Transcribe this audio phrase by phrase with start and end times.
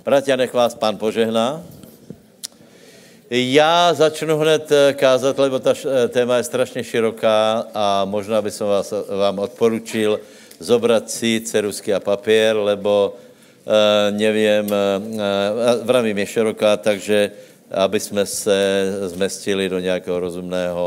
[0.00, 1.60] Bratia, nech vás pán požehná.
[3.30, 8.50] Já začnu hned eh, kázat, lebo ta eh, téma je strašně široká a možná by
[8.50, 10.20] som vás, vám odporučil
[10.56, 13.16] zobrat si cerusky a papier, lebo
[13.64, 13.72] uh,
[14.12, 14.76] nevím, uh,
[15.84, 17.32] vravím je široká, takže
[17.70, 18.58] aby jsme se
[19.08, 20.84] zmestili do nějakého rozumného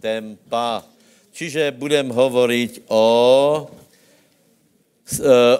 [0.00, 0.82] tempa.
[1.32, 3.04] Čiže budem hovoriť o,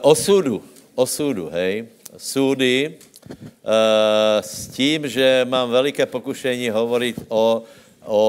[0.03, 0.63] o súdu.
[0.95, 1.87] O súdu, hej.
[2.17, 3.01] Súdy,
[4.41, 7.63] s tím, že mám veliké pokušení hovoriť o,
[8.05, 8.23] o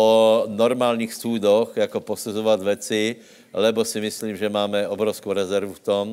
[0.48, 3.16] normálních súdoch, jako posuzovat věci,
[3.54, 6.06] lebo si myslím, že máme obrovskou rezervu v tom.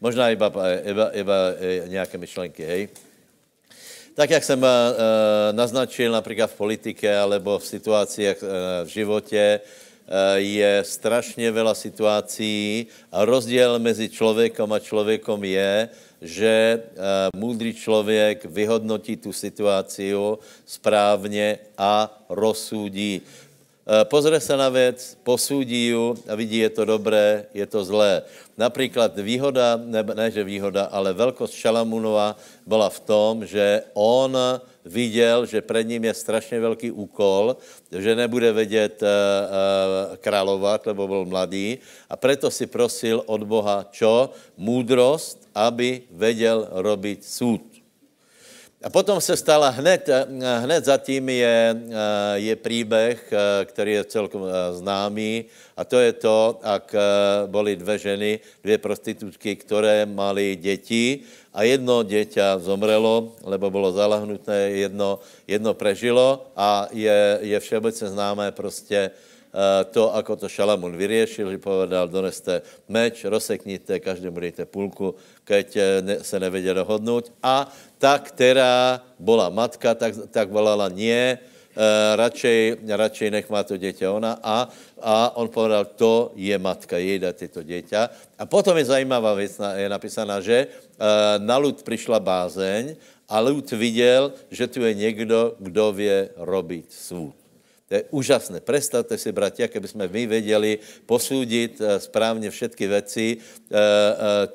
[0.00, 0.52] Možná iba,
[0.84, 1.36] iba, iba
[1.86, 2.88] nějaké myšlenky, hej.
[4.14, 4.68] Tak, jak jsem uh,
[5.52, 8.48] naznačil například v politike alebo v situacích uh,
[8.84, 9.60] v životě,
[10.36, 15.88] je strašně veľa situací a rozdíl mezi člověkom a člověkom je,
[16.22, 20.14] že uh, můdrý člověk vyhodnotí tu situaci
[20.66, 23.20] správně a rozsudí.
[23.20, 28.22] Uh, pozře se na věc, posudí ju a vidí, je to dobré, je to zlé.
[28.58, 32.36] Například výhoda, ne, ne že výhoda, ale velkost Šalamunova
[32.66, 34.38] byla v tom, že on
[34.84, 37.56] viděl, že před ním je strašně velký úkol,
[37.90, 39.08] že nebude vědět uh,
[40.16, 41.78] královat, lebo byl mladý
[42.10, 44.30] a proto si prosil od Boha čo?
[44.56, 47.60] Můdrost, aby věděl robit soud.
[48.82, 50.08] A potom se stala hned,
[50.58, 51.76] hned zatím je,
[52.34, 53.32] je příběh,
[53.64, 54.42] který je celkom
[54.72, 55.44] známý,
[55.76, 56.94] a to je to, jak
[57.46, 61.20] byly dvě ženy, dvě prostitutky, které mali děti
[61.54, 68.50] a jedno dieťa zomrelo, lebo bylo zalahnuté, jedno, jedno prežilo a je, je všeobecně známé
[68.52, 69.10] prostě
[69.92, 75.14] to, ako to Šalamun vyriešil, že povedal, doneste meč, rozseknite, každému dejte půlku,
[75.44, 75.66] keď
[76.22, 77.32] se nevedě dohodnout.
[77.42, 81.38] A ta, která byla matka, tak, tak volala nie,
[81.72, 84.68] Uh, radšej, radšej nech má to dieťa ona a,
[85.00, 88.12] a on povedal, to je matka, jej dá to dieťa.
[88.36, 90.68] A potom je zajímavá věc, je napísaná, že
[91.40, 92.92] na ľud přišla bázeň
[93.24, 97.41] a ľud viděl, že tu je někdo, kdo vie robiť súd.
[97.92, 98.64] To je úžasné.
[98.64, 103.36] Představte si, bratia, keby jsme my věděli posúdiť správně všetky věci,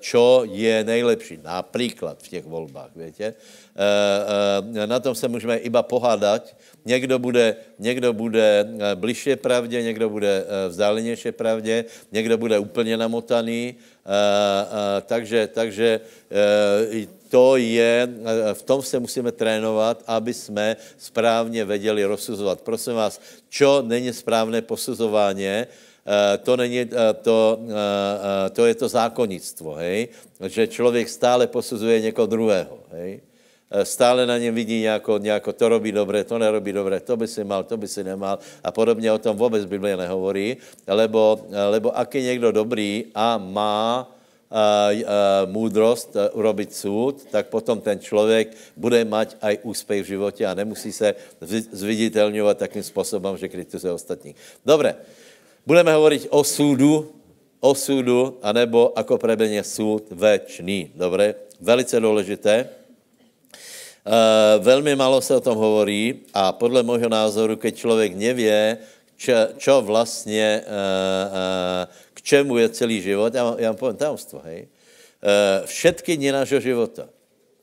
[0.01, 1.45] čo je nejlepší.
[1.45, 3.37] Například v těch volbách, víte.
[4.73, 6.49] Na tom se můžeme iba pohádat.
[6.85, 8.65] Někdo bude, někdo bude
[8.95, 13.75] bližšie pravdě, někdo bude vzdálenější pravdě, někdo bude úplně namotaný.
[15.05, 15.99] Takže, takže
[17.29, 18.09] to je,
[18.53, 22.61] v tom se musíme trénovat, aby jsme správně věděli rozsuzovat.
[22.61, 25.47] Prosím vás, čo není správné posuzování,
[26.43, 26.85] to, není,
[27.21, 27.59] to,
[28.51, 30.07] to je to zákonnictvo, hej?
[30.47, 32.79] že člověk stále posuzuje někoho druhého.
[32.91, 33.19] Hej?
[33.83, 37.43] Stále na něm vidí nějako, nějako, to robí dobré, to nerobí dobré, to by si
[37.43, 42.15] mal, to by si nemal a podobně o tom vůbec Biblia nehovorí, lebo, lebo ak
[42.15, 44.07] je někdo dobrý a má
[45.45, 50.91] můdrost urobit soud, tak potom ten člověk bude mať aj úspěch v životě a nemusí
[50.91, 51.15] se
[51.71, 54.35] zviditelňovat takým způsobem, že kritizuje ostatní.
[54.65, 54.95] Dobré,
[55.67, 57.11] budeme hovorit o súdu,
[57.59, 60.95] o súdu, anebo ako prebenie súd večný.
[60.95, 62.69] Dobré, velice důležité.
[64.07, 68.77] Uh, velmi málo se o tom hovorí a podle môjho názoru, keď člověk nevě,
[69.17, 74.67] čo, čo vlastně, uh, uh, čemu je celý život, já, já vám povím tajomstvo, hej.
[75.17, 77.09] Uh, všetky dny nášho života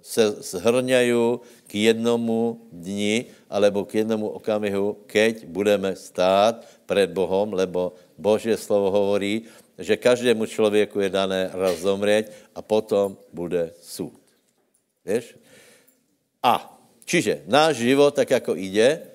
[0.04, 7.94] se zhrňají k jednomu dni alebo k jednomu okamihu, keď budeme stát před Bohom, lebo
[8.18, 9.48] Boží slovo hovorí,
[9.78, 14.20] že každému člověku je dané raz zomřít a potom bude soud.
[15.06, 15.38] Víš?
[16.42, 16.74] A,
[17.04, 19.13] čiže náš život, tak jako jde,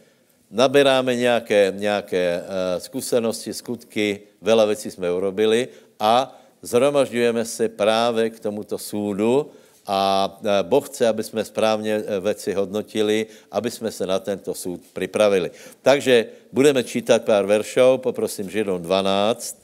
[0.52, 5.68] naberáme nějaké, nějaké uh, zkušenosti, skutky, veľa věcí jsme urobili
[6.00, 9.52] a zhromažďujeme se právě k tomuto súdu
[9.86, 14.53] a uh, Boh chce, aby jsme správně uh, věci hodnotili, aby jsme se na tento
[14.53, 15.52] súd připravili.
[15.82, 19.58] Takže budeme čítat pár veršov, poprosím Židom 12,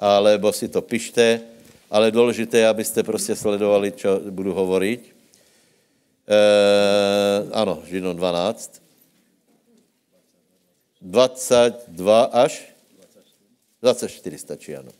[0.00, 1.40] alebo si to pište,
[1.90, 5.00] ale důležité je, abyste prostě sledovali, co budu hovoriť.
[6.24, 6.40] E,
[7.52, 8.89] ano, Židom 12.
[11.00, 11.96] 22
[12.28, 12.60] až
[13.80, 14.92] 24 stačí, ano.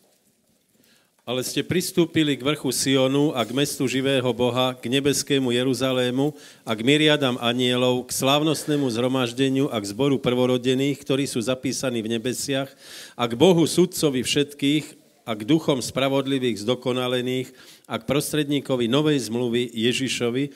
[1.28, 6.32] Ale ste pristúpili k vrchu Sionu a k mestu živého Boha, k nebeskému Jeruzalému
[6.64, 12.18] a k myriadám anielov, k slávnostnému zhromaždeniu a k zboru prvorodených, ktorí sú zapísaní v
[12.18, 12.72] nebesiach
[13.14, 14.84] a k Bohu sudcovi všetkých
[15.28, 17.52] a k duchom spravodlivých zdokonalených
[17.86, 20.50] a k prostredníkovi novej zmluvy Ježišovi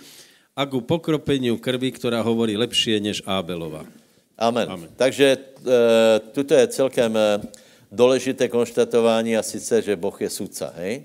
[0.56, 3.84] a ku pokropeniu krvi, ktorá hovorí lepšie než Ábelova.
[4.38, 4.70] Amen.
[4.70, 4.90] Amen.
[4.96, 5.38] Takže e,
[6.32, 7.40] tuto je celkem e,
[7.92, 11.04] důležité konštatování a sice, že Boh je sudca, hej?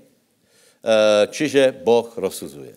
[1.30, 2.76] čiže Boh rozsuzuje.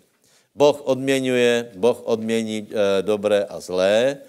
[0.55, 2.69] Boh odměňuje, Boh odmění
[3.01, 4.21] dobré a zlé,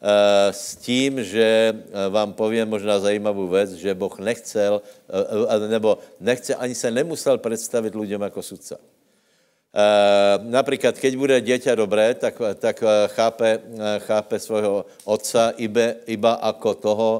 [0.00, 4.82] Eh, s tím, že eh, vám povím možná zajímavou věc, že Boh nechcel,
[5.48, 8.76] eh, nebo nechce, ani se nemusel představit lidem jako sudca.
[10.50, 12.82] Například, keď bude dieťa dobré, tak, tak
[13.14, 13.62] chápe,
[14.02, 17.10] chápe svého otca iba, iba jako toho,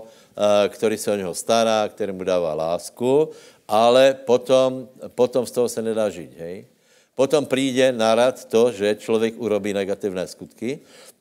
[0.69, 3.31] který se o něho stará, který mu dává lásku,
[3.69, 6.67] ale potom, potom z toho se nedá žít, hej?
[7.14, 10.81] Potom přijde narad to, že člověk urobí negativné skutky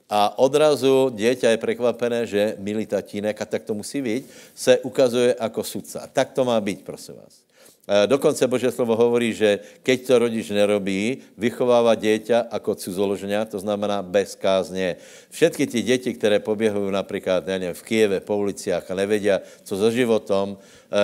[0.10, 4.26] a odrazu dieťa je prekvapené, že milý tatínek, a tak to musí být,
[4.56, 6.10] se ukazuje jako sudca.
[6.14, 7.49] Tak to má být, prosím vás.
[8.06, 14.06] Dokonce Bože slovo hovorí, že keď to rodič nerobí, vychovává dieťa jako cizoložňa, to znamená
[14.06, 15.02] bez kázně.
[15.34, 20.58] Všetky ty děti, které poběhují například v Kijeve po ulicích a nevedia, co za životom,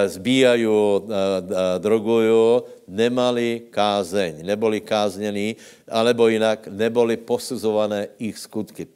[0.05, 1.13] zbíjají, eh,
[1.45, 5.55] eh, drogují, nemali kázeň, neboli káznění,
[5.89, 8.87] alebo jinak neboli posuzované ich skutky.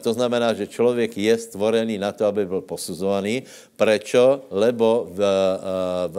[0.00, 3.44] To znamená, že člověk je stvorený na to, aby byl posuzovaný.
[3.76, 4.48] Prečo?
[4.48, 5.20] Lebo v,
[6.08, 6.18] v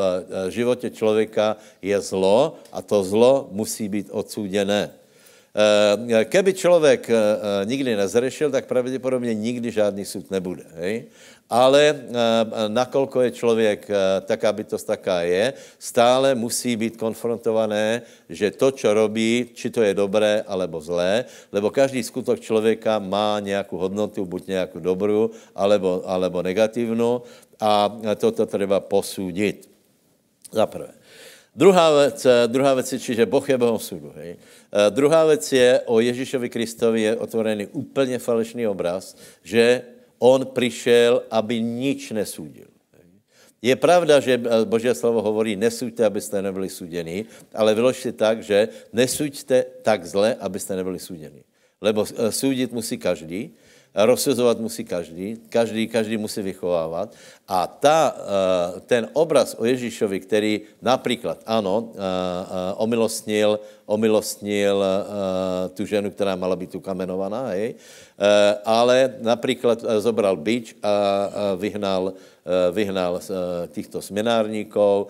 [0.50, 5.05] životě člověka je zlo a to zlo musí být odsúděné.
[6.26, 7.10] Keby člověk
[7.64, 10.64] nikdy nezrešil, tak pravděpodobně nikdy žádný sud nebude.
[10.76, 11.08] Hej?
[11.50, 18.52] ale eh, nakolko je člověk eh, taká bytost, taká je, stále musí být konfrontované, že
[18.52, 23.78] to, co robí, či to je dobré, alebo zlé, lebo každý skutok člověka má nějakou
[23.78, 27.22] hodnotu, buď nějakou dobrou, alebo, alebo negativnou
[27.62, 29.70] a toto treba posúdiť.
[30.52, 31.05] Za prvé.
[31.56, 34.14] Druhá věc, eh, druhá věc je, čiže Boh je Bohom súdu.
[34.16, 34.36] Hej.
[34.90, 39.82] Druhá věc je, o Ježíšovi Kristovi je otvorený úplně falešný obraz, že
[40.20, 42.76] On přišel, aby nič nesúdil.
[43.66, 44.38] Je pravda, že
[44.70, 50.76] Boží slovo hovorí, nesuďte, abyste nebyli suděni, ale vyložte tak, že nesuďte tak zle, abyste
[50.76, 51.42] nebyli suděni.
[51.82, 53.58] Lebo eh, soudit musí každý,
[53.96, 57.16] rozsuzovat musí každý, každý, každý musí vychovávat.
[57.48, 64.84] A ta, eh, ten obraz o Ježíšovi, který například, ano, eh, omilostnil, omilostnil
[65.74, 67.76] tu ženu, která mala být ukamenovaná, hej,
[68.16, 71.28] Eh, ale například eh, zobral bič a
[71.60, 73.20] vyhnal, eh, vyhnal
[73.68, 75.08] těchto směnárníků,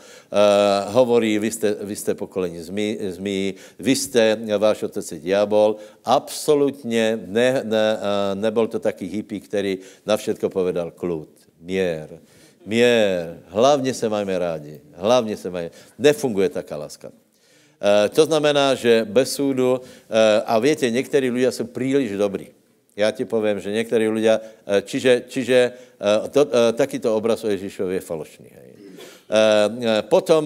[0.87, 2.61] hovorí, vy jste, vy jste pokolení
[3.09, 5.75] zmí, vy jste, váš otec je diabol.
[6.05, 7.99] Absolutně ne, ne,
[8.33, 11.29] nebyl to taký hippie, který na všetko povedal klud,
[11.61, 12.19] měr,
[12.65, 15.69] měr, hlavně se máme rádi, hlavně se máme,
[15.99, 17.24] nefunguje taká láska.
[18.09, 19.81] To znamená, že bez súdu,
[20.45, 22.47] a víte, někteří lidé jsou příliš dobrý.
[22.95, 27.51] Já ti povím, že některý lidé, eh, čiže, čiže eh, to, eh, takýto obraz o
[27.51, 28.49] Ježíšovi je falošný.
[28.51, 28.71] Hej.
[30.05, 30.45] Potom,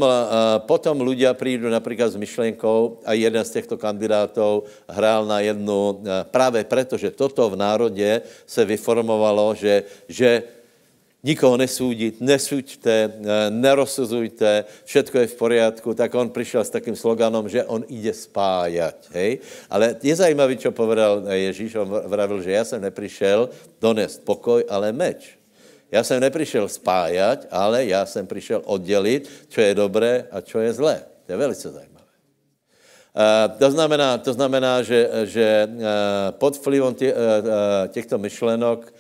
[0.64, 6.00] potom ľudia prídu například s myšlenkou a jeden z těchto kandidátů hrál na jednu,
[6.32, 10.44] právě proto, že toto v národě se vyformovalo, že, že
[11.20, 13.12] nikoho nesúdiť, nesúďte, eh,
[13.52, 19.12] nerozsuzujte, všetko je v poriadku, tak on přišel s takým sloganom, že on ide spájať.
[19.12, 19.44] Hej?
[19.68, 23.50] Ale je zajímavý, čo povedal Ježíš, on vravil, že já jsem neprišel
[23.82, 25.36] donést pokoj, ale meč.
[25.92, 30.74] Já jsem neprišel spájať, ale já jsem přišel oddělit, co je dobré a co je
[30.74, 31.02] zlé.
[31.26, 31.90] To je velice zajímavé.
[33.10, 35.82] Uh, to znamená, to znamená že, že uh,
[36.38, 36.94] pod uh,
[37.90, 38.99] těchto myšlenok Eh,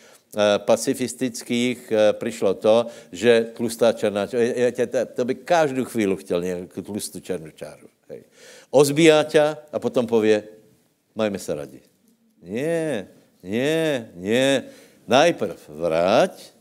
[0.57, 7.19] pacifistických eh, přišlo to, že tlustá černá čára, to by každou chvíli chtěl nějakou tlustou
[7.19, 7.87] černou čáru.
[8.09, 8.23] Hej.
[8.69, 10.43] Ozbíjá tě a potom pově,
[11.15, 11.81] majme se radi.
[12.43, 13.07] Ne,
[13.43, 14.63] ne, ne.
[15.07, 16.53] Najprv vrať,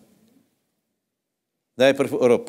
[1.76, 2.40] najprv oro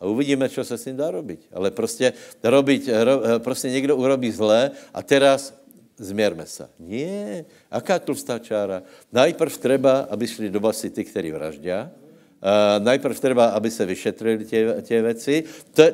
[0.00, 1.48] a uvidíme, co se s tím dá robiť.
[1.52, 5.59] Ale prostě, robiť, ro, eh, prostě někdo urobí zlé a teraz
[6.00, 6.64] zmierme se.
[6.80, 8.82] Nie, aká tlustá čára?
[9.12, 11.92] Najprv treba, aby šli do basy ty, kteří vraždia,
[12.40, 15.44] Uh, najprv treba, aby se vyšetrili tě, tě věci,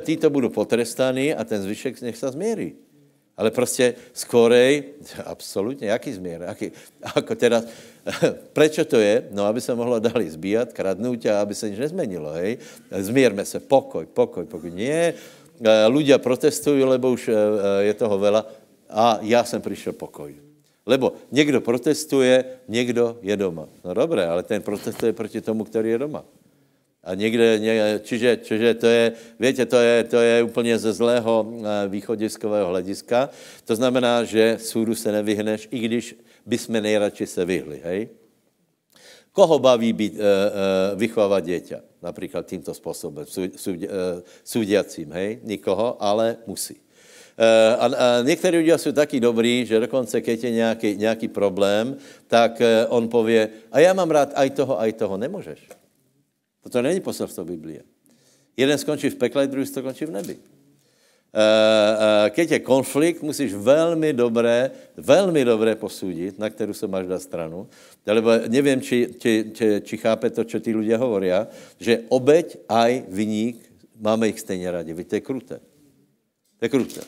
[0.06, 2.74] títo budou potrestaní a ten zvyšek nech se změří.
[3.36, 4.94] Ale prostě skorej,
[5.24, 6.42] absolutně, jaký změr?
[6.46, 6.72] Jaký,
[7.16, 7.62] jako teda,
[8.52, 9.26] prečo to je?
[9.34, 12.58] No, aby se mohlo dali zbíjat, kradnout a aby se nic nezmenilo, hej?
[12.94, 14.70] Zmírme se, pokoj, pokoj, pokoj.
[14.70, 15.18] Nie,
[15.88, 17.32] ľudia protestují, lebo už
[17.80, 18.44] je toho veľa
[18.90, 20.34] a já jsem přišel pokoj.
[20.86, 23.68] Lebo někdo protestuje, někdo je doma.
[23.84, 26.24] No dobré, ale ten protestuje proti tomu, který je doma.
[27.04, 31.52] A někde, ně, čiže, čiže to je, větě, to je, to je úplně ze zlého
[31.88, 33.30] východiskového hlediska.
[33.64, 36.16] To znamená, že soudu se nevyhneš, i když
[36.46, 38.08] bychom nejradši se vyhli, hej?
[39.32, 41.80] Koho baví být, e, e, vychovávat dieťa?
[42.02, 43.26] Například tímto způsobem,
[44.44, 45.38] súdiacím, hej?
[45.42, 46.85] Nikoho, ale musí.
[47.78, 52.62] A, a někteří lidé jsou taky dobrý, že dokonce, když je nějaký, nějaký problém, tak
[52.88, 55.16] on pově, a já mám rád aj toho, aj toho.
[55.16, 55.68] Nemůžeš.
[56.62, 57.82] Toto není poselstvo Biblie.
[58.56, 60.36] Jeden skončí v pekle, druhý skončí v nebi.
[62.30, 67.68] Keď je konflikt, musíš velmi dobré, velmi dobré posudit, na kterou se máš dát stranu.
[68.06, 71.44] Lebo nevím, či, či, či, či chápe to, čo tí ľudia hovoria,
[71.76, 73.60] že obeď aj vyník,
[74.00, 74.94] máme ich stejně rádi.
[74.96, 75.56] Víte, to je kruté.
[76.58, 77.00] To je kruté.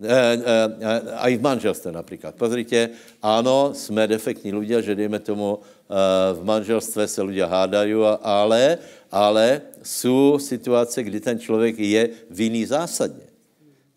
[0.00, 2.34] Eh, eh, a i v manželstve například.
[2.34, 2.88] Pozrite,
[3.22, 5.94] ano, jsme defektní ľudia, že dejme tomu, eh,
[6.34, 7.92] v manželstve se ľudia hádají,
[8.24, 8.78] ale,
[9.12, 13.28] ale jsou situace, kdy ten člověk je vinný zásadně.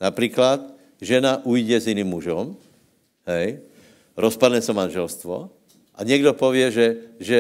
[0.02, 0.60] Například
[1.00, 2.56] žena ujde s jiným mužem,
[3.24, 3.64] hej,
[4.20, 5.50] rozpadne se manželstvo
[5.96, 6.88] a někdo pově, že,
[7.20, 7.38] že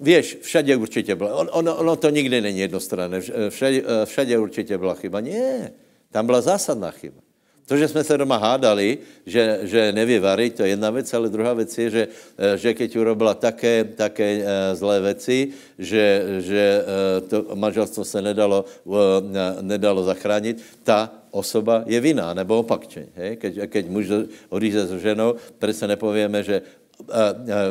[0.00, 1.34] Víš, všade určitě byla.
[1.34, 3.20] On, ono, ono to nikdy není jednostranné.
[3.48, 5.20] Všade, všade určitě byla chyba.
[5.20, 5.70] Ne,
[6.10, 7.23] tam byla zásadná chyba.
[7.66, 11.28] To, že jsme se doma hádali, že, že nevě varit, to je jedna věc, ale
[11.28, 12.02] druhá věc je, že,
[12.38, 16.04] eh, že keď urobila také, také eh, zlé věci, že,
[16.44, 18.64] že eh, to manželstvo se nedalo,
[19.60, 23.06] nedalo zachránit, ta osoba je vinná, nebo opakčně.
[23.16, 23.36] Hej?
[23.36, 24.06] Keď, keď muž
[24.48, 26.62] odjíže s ženou, tady se nepověme, že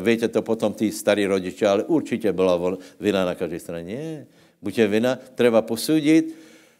[0.03, 2.59] víte to potom ty starí rodiče, ale určitě byla
[2.99, 3.95] vina na každé straně.
[3.95, 4.25] Nie.
[4.63, 6.35] Buď je vina, treba posudit,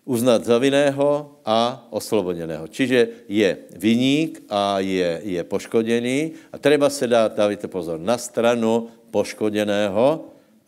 [0.06, 2.68] uznat za vinného a oslobodeného.
[2.68, 8.92] Čiže je viník a je, je poškodený a treba se dát, dávajte pozor, na stranu
[9.12, 10.28] poškodeného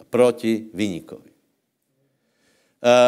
[0.10, 1.36] proti viníkovi.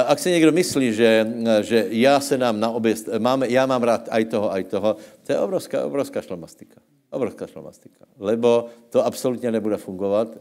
[0.08, 1.28] Ak si někdo myslí, že,
[1.62, 4.90] že já se nám na obě, máme, já mám rád aj toho, aj toho,
[5.24, 6.82] to je obrovská, obrovská šlamastika.
[7.10, 8.06] Obrovská šlamastika.
[8.20, 10.40] Lebo to absolutně nebude fungovat, eh,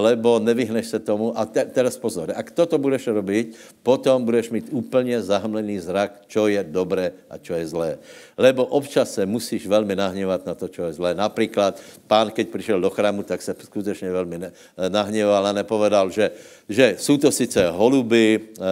[0.00, 1.36] lebo nevyhneš se tomu.
[1.36, 6.48] A te, teraz pozor, ak toto budeš robiť, potom budeš mít úplně zahmlený zrak, čo
[6.48, 7.90] je dobré a čo je zlé.
[8.38, 11.14] Lebo občas se musíš velmi nahněvat na to, čo je zlé.
[11.14, 11.76] Například
[12.06, 14.52] pán, keď přišel do chrámu, tak se skutečně velmi ne,
[14.88, 16.30] nahněval a nepovedal, že,
[16.68, 18.64] že jsou to sice holuby, uh,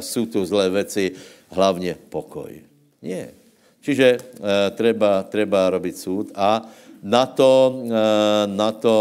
[0.00, 1.12] jsou tu zlé věci,
[1.50, 2.60] hlavně pokoj.
[3.02, 3.30] Nie.
[3.86, 4.18] Čiže e,
[4.74, 6.66] treba, treba robiť súd a
[7.06, 8.02] na to, e,
[8.50, 8.96] na to,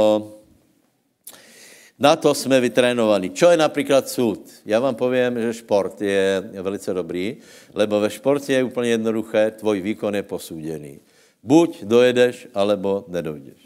[1.99, 3.29] na to jsme vytrénovaní.
[3.29, 4.51] Čo je například súd?
[4.65, 7.37] Já vám povím, že šport je velice dobrý,
[7.73, 10.99] lebo ve športě je úplně jednoduché, tvoj výkon je posúdený.
[11.43, 13.61] Buď dojedeš, alebo nedojdeš.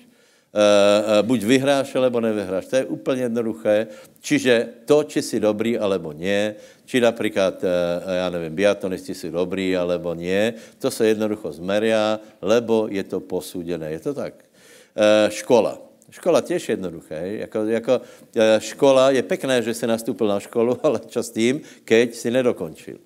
[0.49, 2.65] Uh, uh, buď vyhráš, alebo nevyhráš.
[2.65, 3.87] To je úplně jednoduché.
[4.19, 6.55] Čiže to, či jsi dobrý, alebo nie,
[6.85, 7.69] či například, uh,
[8.13, 13.91] já nevím, biatonisti jsou dobrý, alebo nie, to se jednoducho zmeria, lebo je to posúdené.
[13.91, 14.33] Je to tak?
[15.29, 15.88] Škola.
[16.09, 17.21] Škola těž jednoduché.
[17.23, 18.01] Jako, jako
[18.59, 22.97] škola, je pekné, že jsi nastoupil na školu, ale čas tím, keď si nedokončil.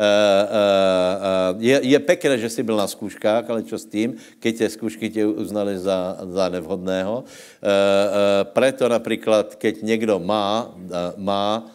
[0.00, 0.06] Uh,
[0.46, 4.68] uh, je, je pekné, že jsi byl na zkouškách, ale čo s tím, keď tě
[4.68, 7.24] zkoušky tě uznali za, za nevhodného.
[8.42, 10.74] Preto například, keď někdo má,
[11.16, 11.68] má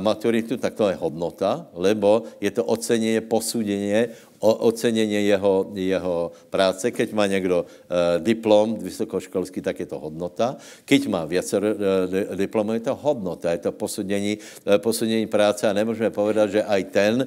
[0.00, 4.08] maturitu, tak to je hodnota, lebo je to ocenění, posúdenie
[4.40, 6.90] ocenění jeho, jeho práce.
[6.90, 10.56] Keď má někdo e, diplom vysokoškolský, tak je to hodnota.
[10.84, 15.72] Keď má více e, diplomů, je to hodnota, je to posudění, e, posudění práce a
[15.72, 17.26] nemůžeme povedat, že aj ten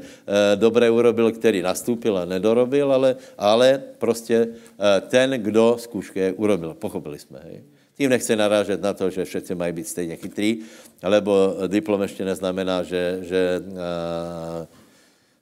[0.56, 4.48] dobré urobil, který nastúpil a nedorobil, ale, ale prostě
[5.08, 6.74] ten, kdo zkoušky urobil.
[6.74, 7.64] Pochopili jsme, hej?
[8.02, 10.66] Tím nechci narážet na to, že všetci mají být stejně chytrý,
[11.06, 14.82] lebo diplom ještě neznamená, že, že e,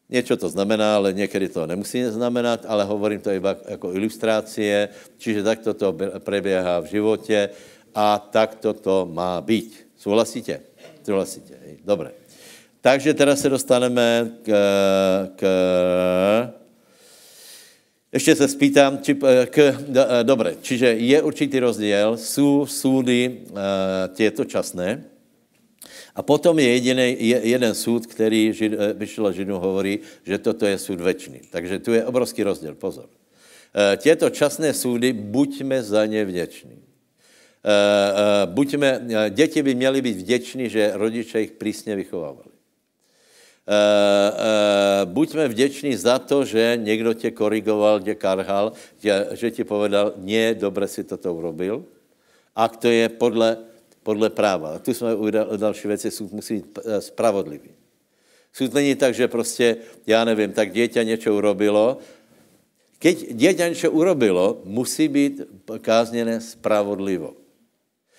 [0.10, 5.44] Něco to znamená, ale někdy to nemusí znamenat, ale hovorím to iba jako ilustrácie, čiže
[5.44, 7.50] takto to preběhá v životě
[7.96, 9.88] a takto to má být.
[9.98, 10.60] Souhlasíte?
[11.06, 11.54] Souhlasíte.
[11.86, 12.12] Dobré.
[12.82, 14.50] Takže teraz se dostaneme k,
[15.36, 15.42] k
[18.14, 19.16] ještě se spýtám, či,
[19.50, 19.78] k,
[20.24, 23.58] dobré, čiže je určitý rozdíl, jsou súdy uh,
[24.16, 25.04] těto časné,
[26.16, 30.78] a potom je jediný, je, jeden soud, který žid, vyšel Židu hovorí, že toto je
[30.78, 31.40] soud večný.
[31.50, 33.08] Takže tu je obrovský rozdíl, pozor.
[33.98, 36.84] Těto časné soudy, buďme za ně vděční.
[38.46, 42.59] Buďme, děti by měly být vděční, že rodiče jich přísně vychovávali.
[43.70, 49.64] Uh, uh, buďme vděční za to, že někdo tě korigoval, tě karhal, tě, že ti
[49.64, 51.86] povedal, nie, dobře si toto urobil.
[52.56, 53.70] A to je podle
[54.04, 54.80] podle práva.
[54.80, 57.70] Tu jsme u další věci, soud musí být eh, spravodlivý.
[58.54, 62.02] Soud není tak, že prostě, já nevím, tak dieťa něco urobilo,
[63.00, 67.32] Keď dieťa něco urobilo, musí být kázněné spravodlivo.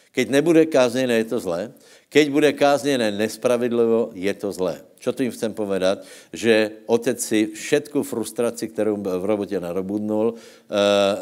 [0.08, 1.76] Keď nebude kázněné, je to zlé.
[2.08, 4.80] Keď bude kázněné nespravedlivo, je to zlé.
[5.00, 6.04] Čo tím chcem povedat?
[6.28, 11.16] Že otec si všetku frustraci, kterou v robotě narobudnul, eh, eh,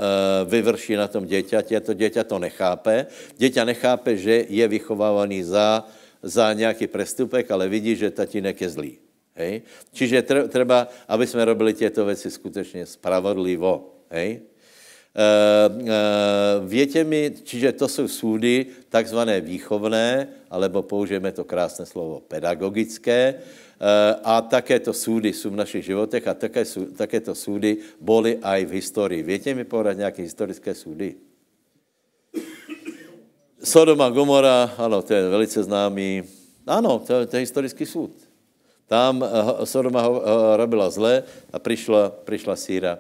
[0.51, 3.07] vyvrší na tom dieťati a to dieťa to nechápe.
[3.39, 5.87] Dieťa nechápe, že je vychovávaný za,
[6.19, 8.93] za nějaký prestupek, ale vidí, že tatínek je zlý.
[9.39, 9.63] Hej?
[9.95, 13.95] Čiže treba, aby jsme robili těto věci skutečně spravodlivo.
[14.11, 14.43] Hej?
[15.19, 15.89] Uh, uh,
[16.69, 23.35] větě mi, čiže to jsou súdy takzvané výchovné, alebo použijeme to krásné slovo pedagogické,
[24.25, 26.67] a takéto súdy jsou v našich životech a také,
[26.97, 29.23] takéto súdy boli aj v historii.
[29.23, 31.15] Větě mi povedat nějaké historické súdy?
[33.63, 36.23] Sodoma Gomora, ano, to je velice známý.
[36.67, 38.11] Ano, to, to je historický súd.
[38.87, 39.25] Tam
[39.65, 40.03] Sodoma
[40.57, 42.99] robila zle a přišla, přišla síra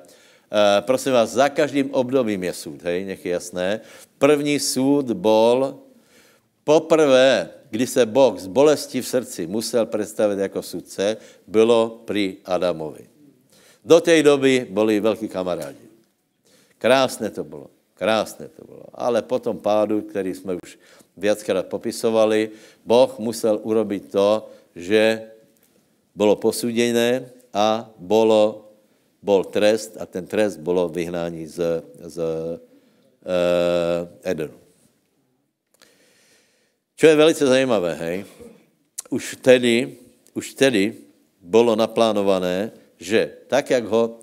[0.49, 3.80] Uh, prosím vás, za každým obdobím je soud, hej, nech je jasné.
[4.16, 5.76] První soud bol
[6.64, 13.06] poprvé, kdy se Boh z bolesti v srdci musel představit jako sudce, bylo při Adamovi.
[13.84, 15.88] Do té doby byli velký kamarádi.
[16.78, 18.84] Krásné to bylo, krásné to bylo.
[18.94, 20.78] Ale po tom pádu, který jsme už
[21.16, 22.50] viackrát popisovali,
[22.84, 25.30] Boh musel urobit to, že
[26.14, 28.64] bylo posuděné a bylo
[29.22, 34.67] bol trest a ten trest bylo vyhnání z, z uh, Edenu.
[36.98, 38.16] Čo je velice zajímavé, hej,
[39.06, 39.94] už tedy,
[40.34, 40.98] už tedy
[41.38, 44.18] bylo naplánované, že tak, jak ho,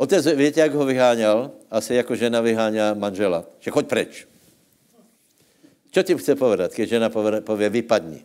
[0.00, 1.52] otec, víte, jak ho vyháňal?
[1.68, 4.12] Asi jako žena vyháňa manžela, že choď preč.
[5.92, 7.12] Co ti chce povedat, když žena
[7.44, 8.24] pově, vypadni?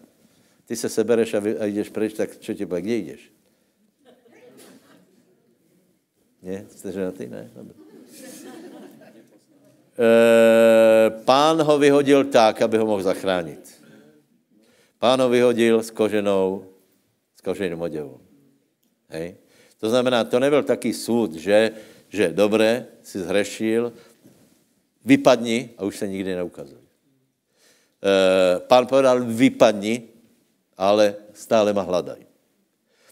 [0.65, 3.21] Ty se sebereš a, vy, a jdeš preč, tak čo ti pově, kde jdeš?
[6.43, 6.65] Ne?
[6.71, 7.27] Jste ženatý?
[7.27, 7.51] Ne?
[7.55, 7.73] Dobře.
[9.99, 13.78] E, pán ho vyhodil tak, aby ho mohl zachránit.
[14.99, 16.67] Pán ho vyhodil s koženou,
[17.35, 18.19] s koženým oděvou.
[19.09, 19.35] Hej?
[19.79, 21.71] To znamená, to nebyl taký soud, že,
[22.12, 23.95] že dobré, si zhrešil,
[25.05, 26.83] vypadni a už se nikdy neukazuje.
[26.83, 30.03] E, pán povedal, vypadni,
[30.75, 32.19] ale stále ma hledaj.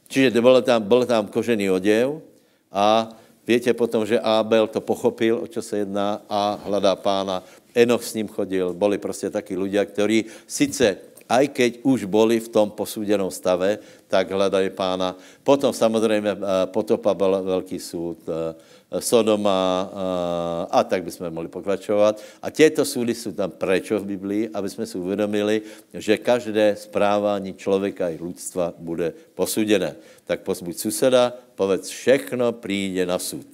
[0.08, 2.28] Čiže byl tam, byl tam kožený oděv,
[2.72, 3.10] a
[3.48, 7.44] větě potom, že Abel to pochopil, o čo se jedná a hledá pána.
[7.76, 10.98] Enoch s ním chodil, boli prostě taky ľudia, kteří sice
[11.28, 15.16] aj keď už boli v tom posúdenom stave, tak hledají pána.
[15.44, 16.40] Potom samozřejmě eh,
[16.72, 18.56] potopa byl velký soud, eh,
[19.00, 22.24] Sodoma eh, a tak bychom mohli pokračovat.
[22.42, 25.62] A těto súdy jsou tam prečo v Biblii, aby jsme si uvědomili,
[25.94, 29.96] že každé správání člověka i lidstva bude posúdené.
[30.24, 33.48] Tak pozbuď suseda, povedz, všechno přijde na súd.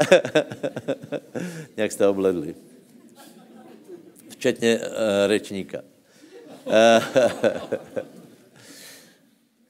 [1.76, 2.69] Jak jste obledli
[4.40, 4.84] včetně uh,
[5.28, 5.84] řečníka.
[6.64, 6.72] Uh,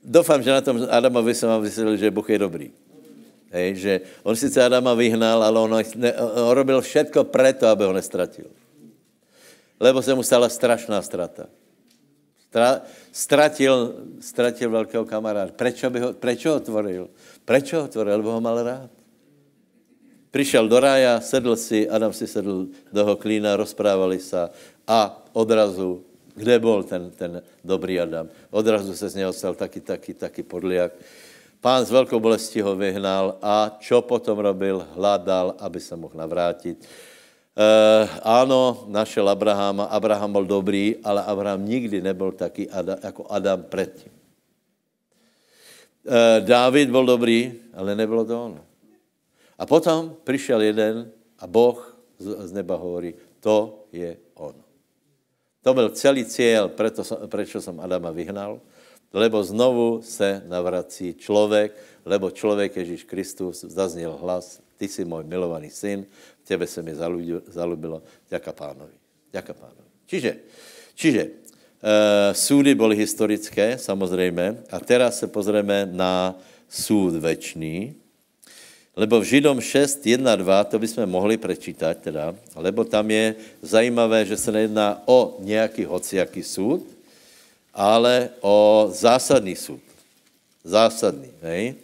[0.04, 2.70] doufám, že na tom Adamovi jsem vám vysvětlil, že Bůh je dobrý.
[3.50, 7.92] Hej, že on sice Adama vyhnal, ale on, ne, on robil všetko preto, aby ho
[7.92, 8.46] nestratil.
[9.80, 11.50] Lebo se mu stala strašná strata.
[12.46, 13.74] Stra, stratil,
[14.22, 15.50] stratil velkého kamaráda.
[15.50, 17.10] Prečo, by ho, prečo ho tvoril?
[17.42, 18.22] Prečo ho tvoril?
[18.22, 18.99] Lebo ho mal rád.
[20.30, 24.48] Přišel do rája, sedl si, Adam si sedl do ho klína, rozprávali se
[24.86, 28.28] a odrazu, kde byl ten, ten dobrý Adam?
[28.50, 30.92] Odrazu se z něho stal taky, taky, taky podliak.
[31.60, 34.86] Pán s velkou bolestí ho vyhnal a čo potom robil?
[34.94, 36.78] Hladal, aby se mohl navrátit.
[36.80, 39.84] E, ano, našel Abrahama.
[39.84, 44.12] Abraham byl dobrý, ale Abraham nikdy nebyl taky Adam, jako Adam předtím.
[46.06, 48.69] E, Dávid byl dobrý, ale nebylo to ono.
[49.60, 51.76] A potom přišel jeden a Boh
[52.18, 54.56] z, neba hovorí, to je on.
[55.60, 56.72] To byl celý cíl,
[57.28, 58.60] prečo jsem Adama vyhnal,
[59.12, 65.70] lebo znovu se navrací člověk, lebo člověk Ježíš Kristus zazněl hlas, ty jsi můj milovaný
[65.70, 66.06] syn,
[66.44, 66.94] tebe se mi
[67.46, 68.96] zalubilo, ďaká pánovi.
[69.32, 69.88] Ďaká pánovi.
[70.06, 70.32] Čiže,
[70.94, 71.30] čiže e,
[72.34, 76.34] súdy byly historické, samozřejmě, a teraz se pozrieme na
[76.68, 77.94] súd večný,
[79.00, 83.32] Lebo v Židom 6, 1, 2, to bychom mohli prečítať teda, lebo tam je
[83.64, 86.84] zajímavé, že se nejedná o nějaký hociaký súd,
[87.72, 89.80] ale o zásadný súd.
[90.60, 91.80] Zásadný, hej?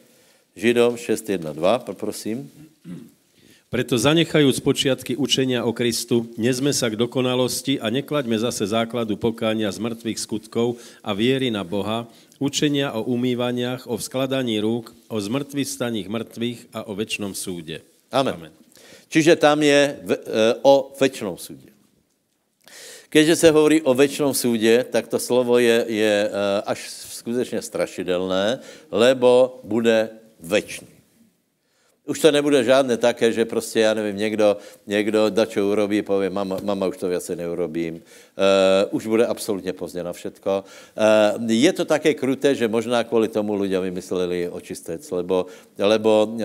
[0.53, 2.53] Židom 6, 1, 2, poprosím.
[3.67, 9.67] Preto zanechajúc počiatky učenia o Kristu, nezme sa k dokonalosti a neklaďme zase základu pokánia
[9.75, 12.07] z mŕtvych skutkov a viery na Boha,
[12.39, 17.83] učenia o umývaniach, o vzkladaní rúk, o zmrtvých staních mŕtvych a o väčšnom súde.
[18.15, 18.39] Amen.
[18.39, 18.55] Amen.
[19.11, 20.19] Čiže tam je v, e,
[20.63, 21.75] o väčšnom súde.
[23.11, 26.29] Keďže se hovorí o väčšnom súde, tak to slovo je, je e,
[26.71, 28.63] až skutečně strašidelné,
[28.95, 30.96] lebo bude väčší.
[32.07, 36.59] Už to nebude žádné také, že prostě, já nevím, někdo, někdo dačo urobí, pově, mama,
[36.63, 37.95] mama už to věci neurobím.
[37.95, 40.65] Uh, už bude absolutně pozdě na všetko.
[41.43, 45.47] Uh, je to také kruté, že možná kvůli tomu lidé vymysleli očistec, lebo,
[45.79, 46.43] lebo uh, uh,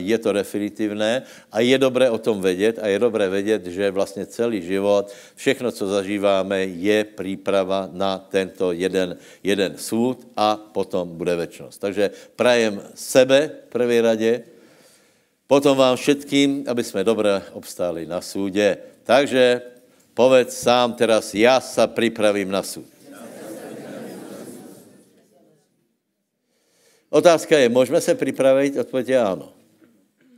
[0.00, 1.22] je to definitivné
[1.52, 5.72] a je dobré o tom vědět a je dobré vědět, že vlastně celý život, všechno,
[5.72, 11.76] co zažíváme, je příprava na tento jeden, jeden soud a potom bude väčšnost.
[11.84, 14.53] Takže prajem sebe v první radě,
[15.46, 18.78] Potom vám všetkým, aby jsme dobře obstáli na súde.
[19.04, 19.60] Takže
[20.14, 22.88] povedz sám teraz, já sa připravím na súd.
[27.14, 28.76] Otázka je, můžeme se připravit?
[28.76, 29.52] Odpověď je ano.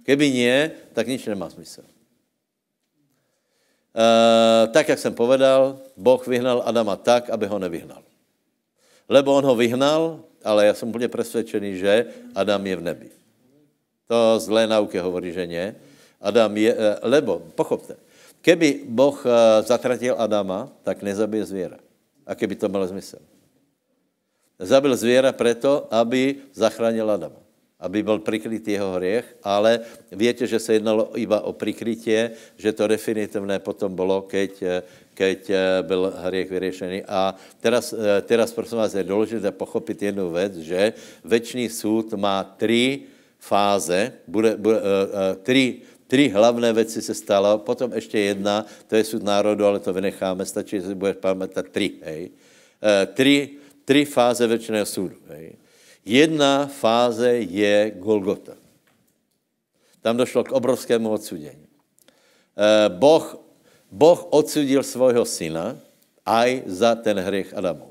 [0.04, 1.80] Keby nie, tak nič nemá smysl.
[3.96, 8.02] Uh, tak, jak jsem povedal, Boh vyhnal Adama tak, aby ho nevyhnal.
[9.08, 13.10] Lebo on ho vyhnal, ale já jsem úplně přesvědčený, že Adam je v nebi.
[14.06, 15.74] To zlé nauky hovorí, že ne.
[16.22, 17.98] Adam je, eh, lebo, pochopte,
[18.40, 21.78] keby Boh eh, zatratil Adama, tak nezabije zvěra.
[22.26, 23.20] A keby to mělo zmysel.
[24.58, 27.38] Zabil zvěra proto, aby zachránil Adama.
[27.76, 32.88] Aby byl prikrytý jeho hriech, ale víte, že se jednalo iba o prikrytě, že to
[32.88, 34.82] definitivné potom bylo, keď, eh,
[35.14, 35.40] keď
[35.82, 37.04] byl hriech vyřešený.
[37.08, 40.92] A teraz, teraz prosím vás, je důležité pochopit jednu věc, že
[41.24, 43.15] večný soud má tři
[43.46, 48.96] fáze, bude, bude, uh, uh, tři, tři hlavné věci se stalo, potom ještě jedna, to
[48.96, 52.22] je sud národu, ale to vynecháme, stačí, že si budeš pamatovat tři, hej.
[52.82, 53.50] Uh, tři,
[53.84, 55.54] tři fáze věčného soudu, hej.
[56.06, 58.54] Jedna fáze je Golgota.
[60.02, 61.66] Tam došlo k obrovskému odsudění.
[62.88, 63.42] Boh,
[63.90, 65.74] boh odsudil svého syna
[66.22, 67.90] aj za ten hřech Adamu.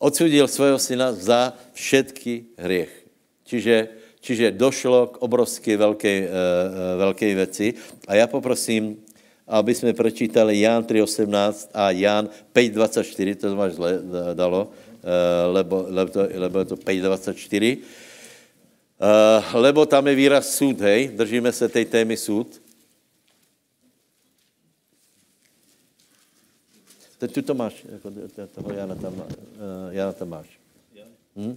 [0.00, 3.12] Odsudil svého syna za všetky hriechy.
[3.44, 7.74] Čiže Čiže došlo k obrovské velké, uh, velké věci.
[8.08, 8.96] A já poprosím,
[9.48, 13.98] aby jsme pročítali Ján 3.18 a Ján 5.24, to máš zle
[14.34, 17.78] dalo, uh, lebo, lebo, to, lebo je to 5.24.
[19.00, 22.60] Uh, lebo tam je výraz soud, hej, držíme se té témy soud.
[27.18, 28.12] Teď tu to máš, jako
[28.54, 29.24] toho Jana tam,
[29.90, 30.60] Jana tam máš.
[31.36, 31.56] Hm?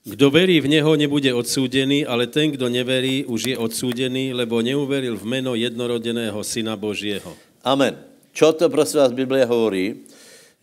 [0.00, 5.20] Kdo verí v Neho, nebude odsúdený, ale ten, kdo neverí, už je odsúdený, lebo neuveril
[5.20, 7.36] v meno jednorodeného Syna Božieho.
[7.60, 8.00] Amen.
[8.32, 10.08] Čo to prosím vás Biblia hovorí?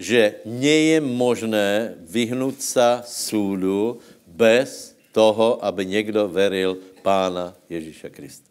[0.02, 8.50] Že nie je možné vyhnout sa súdu bez toho, aby někdo veril Pána Ježíša Krista.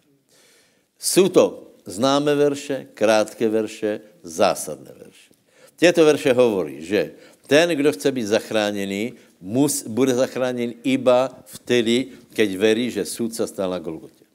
[0.99, 1.45] Jsou to
[1.87, 5.31] známé verše, krátké verše, zásadné verše.
[5.77, 7.11] Těto verše hovorí, že
[7.47, 13.47] ten, kdo chce být zachráněný, mus, bude zachráněn iba vtedy, keď verí, že súd se
[13.47, 14.27] stal na Golgotě.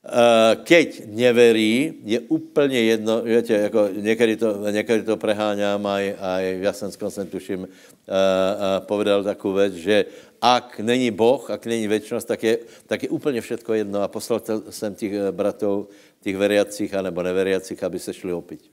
[0.00, 6.58] Uh, keď neverí, je úplně jedno, víte, jako někdy to, někdy to preháňám, aj, aj
[6.60, 10.04] já jsem jsem tuším, uh, uh, povedal takovou věc, že
[10.40, 14.02] ak není Boh, ak není věčnost, tak je, tak je úplně všetko jedno.
[14.02, 15.88] A poslal jsem těch bratů,
[16.20, 18.70] těch veriacích anebo neveriacích, aby se šli opít.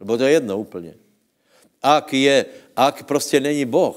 [0.00, 0.94] Lebo to je jedno úplně.
[1.82, 3.96] Ak je, ak prostě není Boh,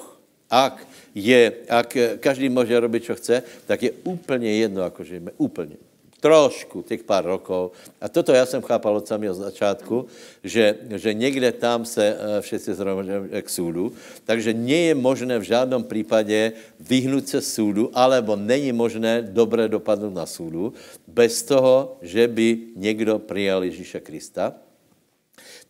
[0.50, 5.32] ak, je, ak každý může robit, co chce, tak je úplně jedno, ako žijeme.
[5.38, 5.76] Úplně.
[6.24, 7.76] Trošku, těch pár rokov.
[8.02, 10.08] A toto já jsem chápal od samého začátku,
[10.44, 13.92] že, že někde tam se eh, všichni zhromažďují k súdu,
[14.24, 20.16] takže nie je možné v žádném případě vyhnout se súdu, alebo není možné dobré dopadnout
[20.16, 20.74] na súdu,
[21.08, 24.56] bez toho, že by někdo přijal Ježíša Krista.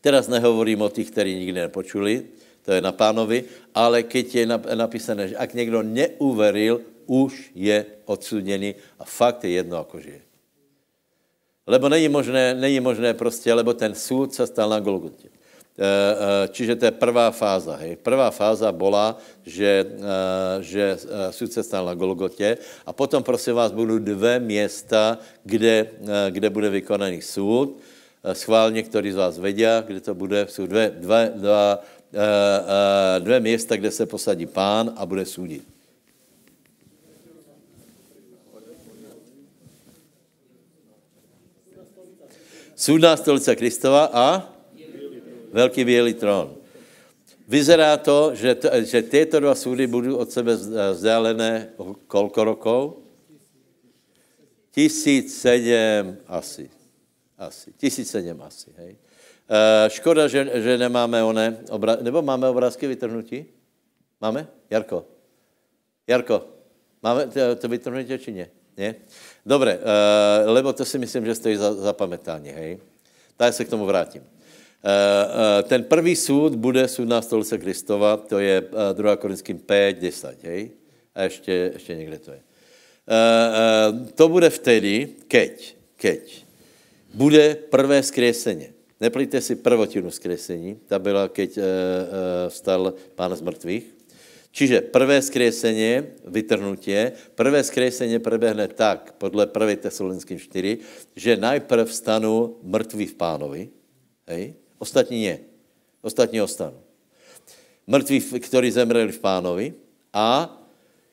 [0.03, 2.27] Teraz nehovorím o těch, kteří nikdy nepočuli,
[2.67, 8.75] to je na pánovi, ale keď je napísané, že ak někdo neuveril, už je odsuděný
[8.99, 10.21] a fakt je jedno, ako žije.
[11.67, 15.31] Lebo není možné, není možné prostě, lebo ten soud se stal na Golgotě.
[15.73, 17.75] E, e, čiže to je prvá fáza.
[17.75, 17.95] Hej.
[17.95, 20.97] Prvá fáza byla, že, e, že
[21.31, 25.87] soud se stal na Golgotě a potom, prosím vás, budou dvě města, kde,
[26.29, 27.79] kde bude vykonaný soud.
[28.23, 30.47] Eh, schválně, který z vás vedia, kde to bude.
[30.49, 31.79] Jsou dvě, dvě, dva,
[32.13, 32.19] eh,
[33.17, 35.63] eh, dvě města, kde se posadí pán a bude soudit.
[42.75, 44.53] Soudná stolice Kristova a
[45.51, 46.55] velký bílý trón.
[47.47, 50.55] Vyzerá to, že, to, že tyto dva soudy budou od sebe
[50.93, 51.69] vzdálené
[52.07, 52.93] kolko rokov?
[54.71, 56.82] 1007 asi.
[57.43, 57.73] Asi.
[57.75, 58.95] Tisíc sedm asi, hej.
[59.49, 63.45] E, škoda, že, že nemáme one, obra, nebo máme obrázky vytrhnutí?
[64.21, 64.47] Máme?
[64.69, 65.03] Jarko?
[66.08, 66.47] Jarko,
[67.03, 68.47] máme to, to vytrhnutí, či ne?
[68.77, 68.95] Ne?
[69.45, 69.84] Dobre, e,
[70.47, 72.79] lebo to si myslím, že stojí za, za pamätání, hej.
[73.38, 74.23] Tak se k tomu vrátím.
[74.84, 78.62] Eh, ten prvý soud bude na stolice Kristova, to je
[78.93, 79.13] 2.
[79.13, 80.71] Eh, Korinským 5, 10, hej?
[81.15, 82.41] A ještě, ještě někde to je.
[84.15, 86.42] To bude vtedy, keď, keď
[87.13, 88.73] bude prvé skreseně.
[89.02, 91.60] Neplíte si prvotinu skresení, ta byla, keď
[92.49, 93.86] vstal pán z mrtvých.
[94.54, 99.76] Čiže prvé skreseně, vytrhnutě, prvé skreseně prebehne tak, podle 1.
[99.76, 100.78] Tesalonickým 4,
[101.15, 103.62] že najprv stanu mrtví v pánovi,
[104.30, 104.54] hej?
[104.78, 105.38] Ostatní nie.
[106.06, 106.86] Ostatní ostanou.
[107.88, 109.65] Mrtví, ktorí zemreli v pánovi
[110.13, 110.54] a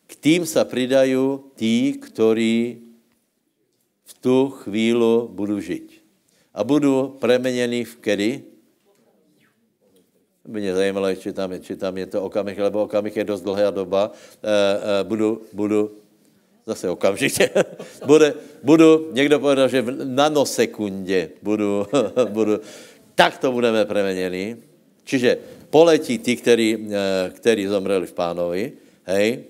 [0.05, 1.17] k tým sa pridají
[1.57, 2.90] tí, ktorí
[4.11, 6.03] v tu chvílu budou žít.
[6.55, 8.43] A budou premeněni v kedy?
[10.49, 13.71] Mě zajímalo, či tam, je, či tam je to okamih, lebo okamih je dost dlhá
[13.71, 14.11] doba.
[14.11, 15.91] E, e, budu, budu,
[16.67, 17.51] zase okamžitě,
[18.07, 21.87] bude, budu, někdo povedal, že v nanosekundě budu,
[22.29, 22.61] budu
[23.15, 24.57] tak to budeme premeněni.
[25.05, 25.39] Čiže
[25.71, 28.73] poletí ty, který, eh, který zomreli v pánovi,
[29.05, 29.45] hej,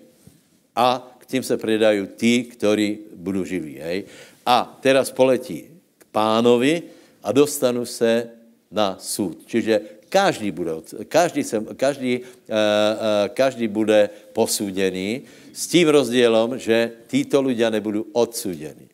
[0.77, 4.05] a k tím se přidají ty, kteří budou živí, hej.
[4.46, 6.83] A teraz poletí k pánovi
[7.22, 8.31] a dostanu se
[8.70, 9.44] na soud.
[9.46, 10.72] Čiže každý bude,
[11.07, 15.22] každý, se, každý, uh, uh, každý bude posúdený
[15.55, 18.90] s tím rozdílem, že títo ľudia nebudou odsúdení.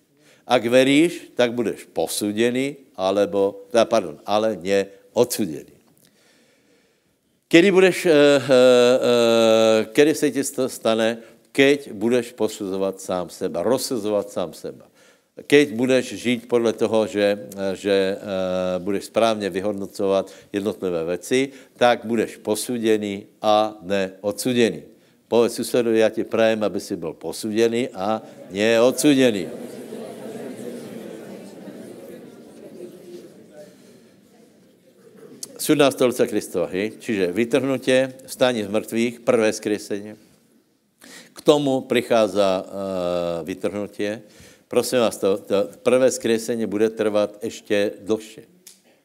[0.47, 5.75] Ak veríš, tak budeš posúdený, alebo, pardon, ale ne odsudený.
[7.51, 7.99] Kedy budeš,
[9.93, 11.19] kedy se ti stane,
[11.51, 14.87] keď budeš posuzovat sám seba, rozsuzovat sám seba.
[15.37, 22.37] Keď budeš žít podle toho, že, že uh, budeš správně vyhodnocovat jednotlivé věci, tak budeš
[22.37, 24.83] posuděný a ne odsuděný.
[25.29, 29.49] Povedz susedovi, já ti prajem, aby si byl posuděný a ne odsuděný.
[35.59, 36.69] Sudná stolice Kristova,
[36.99, 40.17] čiže vytrhnutě, stání z mrtvých, prvé skreseně.
[41.33, 44.23] K tomu přichází uh, vytrhnutě.
[44.69, 48.43] Prosím vás, to, to prvé skreseně bude trvat ještě dlhše.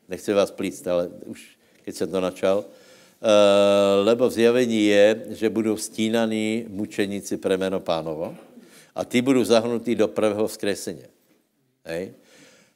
[0.10, 2.58] Nechci vás plíct, ale už, keď jsem to načal.
[2.58, 8.36] Uh, lebo v zjavení je, že budou stínaní mučeníci pre jméno pánovo
[8.96, 11.06] a ty budou zahnutí do prvého vzkreseně.
[11.86, 12.14] Hej?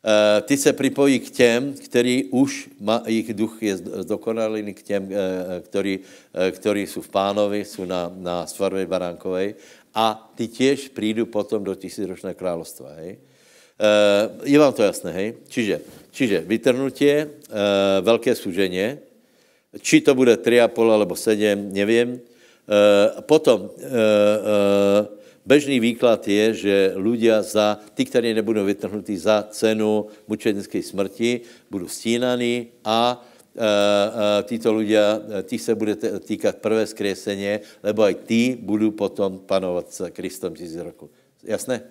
[0.06, 5.10] Eh, ty se připojí k těm, který už, má, jejich duch je zdokonalý k těm,
[5.12, 6.00] eh, který,
[6.34, 9.56] eh, který jsou v pánovi, jsou na, na svarově baránkovej
[9.96, 13.18] a ty těž přijdu potom do tisíročné královstva, hej.
[14.44, 15.34] Je vám to jasné, hej?
[15.48, 15.82] Čiže,
[16.12, 17.30] čiže vytrnutě,
[18.02, 18.98] velké služeně,
[19.82, 22.20] či to bude 3,5 alebo 7, nevím.
[23.28, 23.70] Potom
[25.46, 31.86] Bežný výklad je, že ľudia za, ty, kteří nebudou vytrhnutí za cenu mučenické smrti, budou
[31.86, 33.22] stínaní a
[34.44, 40.10] títo ľudia, tí se bude týkat prvé skreseně, lebo aj tí budou potom panovat s
[40.12, 41.10] Kristom tisíc roku.
[41.44, 41.82] Jasné?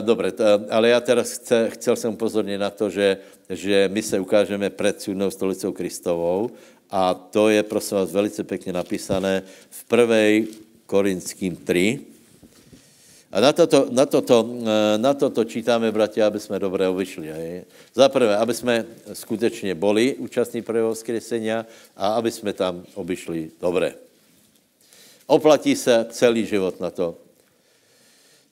[0.00, 0.32] Dobre,
[0.70, 3.18] ale já teraz chce, chcel jsem upozornit na to, že,
[3.50, 6.50] že my se ukážeme před súdnou stolicou Kristovou
[6.90, 10.52] a to je, prosím vás, velice pěkně napísané v 1.
[10.86, 12.00] Korinským 3,
[13.32, 17.26] a na toto, na toto, eh, na toto čítáme, bratia, aby jsme dobře obyšli.
[17.94, 23.94] Za prvé, aby jsme skutečně boli účastní prvého vzkresenia a aby jsme tam obyšli dobře.
[25.26, 27.18] Oplatí se celý život na to,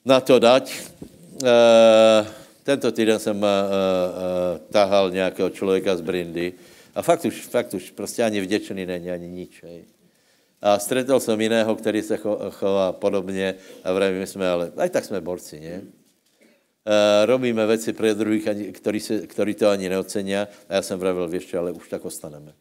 [0.05, 0.75] na to dať.
[1.43, 2.25] E,
[2.63, 3.51] tento týden jsem e, e,
[4.71, 6.53] tahal nějakého člověka z Brindy
[6.95, 9.63] a fakt už, fakt už prostě ani vděčený není, ani nič.
[9.63, 9.94] Hej.
[10.65, 12.17] A stretol jsem jiného, který se
[12.49, 15.81] chová podobně a vravím, jsme, ale aj tak jsme borci, ne?
[16.85, 20.35] E, robíme věci pro druhých, který, se, který to ani neocení.
[20.35, 22.53] A já jsem vravil, víš ale už tak ostaneme.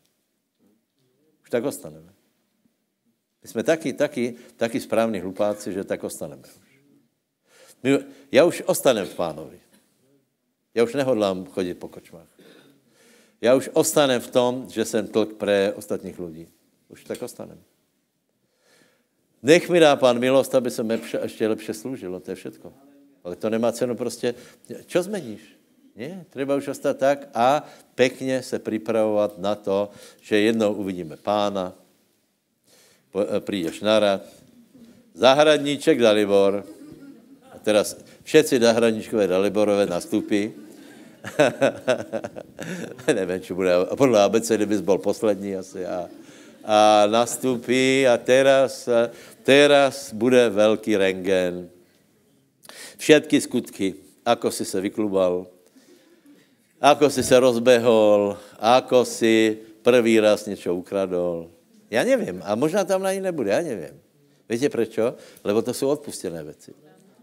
[1.42, 2.12] Už tak ostaneme.
[3.42, 6.42] My jsme taky, taky, taky správní hlupáci, že tak ostaneme.
[7.82, 7.98] My,
[8.32, 9.60] já už ostanem v pánovi.
[10.74, 12.28] Já už nehodlám chodit po kočmách.
[13.40, 16.48] Já už ostanem v tom, že jsem tlk pre ostatních lidí.
[16.88, 17.64] Už tak ostanem.
[19.44, 22.72] Nech mi dá pán milost, aby se lepše, ještě lepše slúžilo, to je všetko.
[23.24, 24.34] Ale to nemá cenu prostě.
[24.86, 25.54] Čo zmeníš?
[25.94, 27.62] Nie, treba už ostať tak a
[27.94, 31.70] pekne se pripravovat na to, že jednou uvidíme pána,
[33.14, 34.22] po- prídeš na rad,
[35.14, 36.66] zahradníček Dalibor,
[37.46, 37.94] a teraz
[38.26, 40.50] všetci zahradníčkové Daliborové nastupí,
[43.14, 46.10] nevím, či bude, podle ABCD bys byl poslední asi, a,
[46.64, 48.90] a nastupí a teraz,
[49.44, 51.68] teraz bude velký rengen.
[52.96, 55.46] Všetky skutky, ako si se vyklubal,
[56.80, 61.52] ako si se rozbehol, ako si prvý raz něco ukradol.
[61.90, 62.42] Já nevím.
[62.44, 64.00] A možná tam na ní nebude, já nevím.
[64.48, 65.14] Víte prečo?
[65.44, 66.72] Lebo to jsou odpustené věci.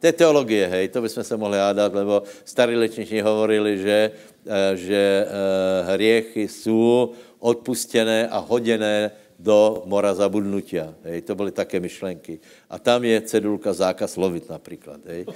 [0.01, 4.11] To je teologie, hej, to bychom se mohli hádat, lebo starí lečniční hovorili, že,
[4.49, 10.93] eh, že uh, hriechy jsou odpustené a hoděné do mora zabudnutia.
[11.03, 12.39] Hej, to byly také myšlenky.
[12.69, 15.01] A tam je cedulka zákaz lovit například.
[15.05, 15.25] Hej.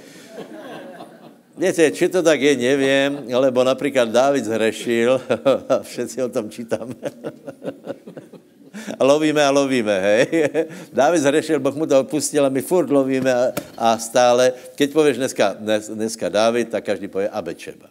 [1.56, 5.16] Viete, či to tak je, neviem, lebo napríklad Dávid zhrešil,
[5.72, 6.94] a všetci o tom čítame.
[9.00, 10.52] A lovíme a lovíme, hej.
[10.92, 14.52] Dávid zhrešil, Boh mu to odpustil a my furt lovíme a, a stále.
[14.76, 17.88] Keď povieš dneska, dnes, dneska Dávid, tak každý povie a Bečeba.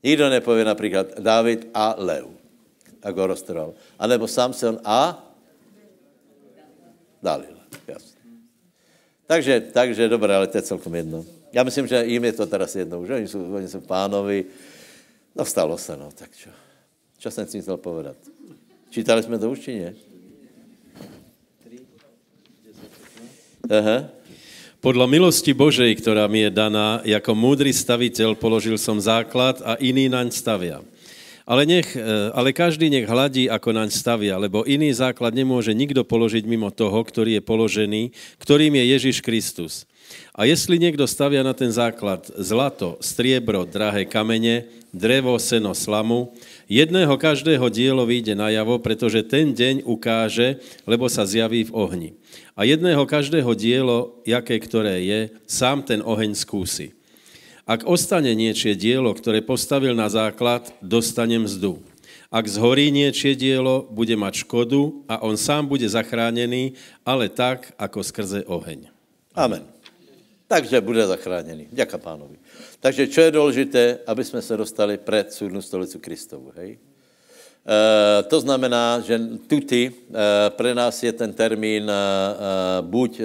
[0.00, 2.26] Nikdo nepovie například Dávid a Lev,
[3.04, 3.70] ako ho roztrval.
[4.00, 5.20] A nebo Samson a
[7.24, 7.64] Dalila.
[7.88, 8.20] Jasne.
[9.24, 11.24] Takže, takže dobré, ale to je celkom jedno.
[11.52, 14.44] Já myslím, že jim je to teraz jedno, že oni jsou, oni jsou pánovi.
[15.36, 16.50] No stalo se, no, tak čo?
[17.18, 18.16] Čo jsem si chcel povedat?
[18.90, 19.92] Čítali jsme to už, či ne?
[23.72, 24.12] Aha.
[24.84, 30.12] Podľa milosti Božej, ktorá mi je daná, jako múdry staviteľ položil som základ a iný
[30.12, 30.84] naň stavia.
[31.44, 32.00] Ale, nech, e,
[32.32, 36.96] ale každý nech hladí, ako naň stavia, lebo iný základ nemôže nikto položiť mimo toho,
[37.04, 38.02] ktorý je položený,
[38.40, 39.84] ktorým je Ježiš Kristus.
[40.34, 46.32] A jestli někdo stavia na ten základ zlato, striebro, drahé kamene, drevo, seno, slamu,
[46.68, 52.10] jedného každého dielo vyjde najavo, pretože ten deň ukáže, lebo sa zjaví v ohni.
[52.56, 56.94] A jedného každého dielo, jaké ktoré je, sám ten oheň skúsi.
[57.64, 61.80] Ak ostane niečie dielo, ktoré postavil na základ, dostane mzdu.
[62.28, 66.76] Ak zhorí niečie dielo, bude mať škodu a on sám bude zachránený,
[67.08, 68.92] ale tak, ako skrze oheň.
[69.32, 69.64] Amen.
[70.44, 71.72] Takže bude zachráněný.
[71.72, 72.36] Děka pánovi.
[72.80, 76.78] Takže čo je důležité, aby jsme se dostali před súdnu stolicu Kristovu, hej?
[77.64, 79.16] E, to znamená, že
[79.48, 79.92] tuty, e,
[80.50, 81.96] pre nás je ten termín e,
[82.84, 83.24] buď e,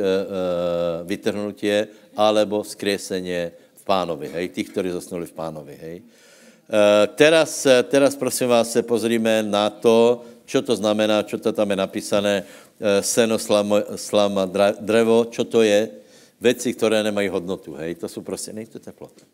[1.04, 4.46] vytrhnutie, alebo skriesenie v pánovi, hej?
[4.54, 5.98] Tých, kteří zasnuli v pánovi, hej?
[5.98, 11.74] E, teraz, teraz prosím vás se pozrime na to, čo to znamená, čo to tam
[11.74, 12.34] je napísané,
[12.78, 14.46] e, seno, slama, slama,
[14.78, 15.90] drevo, čo to je,
[16.38, 19.26] věci, které nemají hodnotu, hej, to jsou prostě, nejde teplota,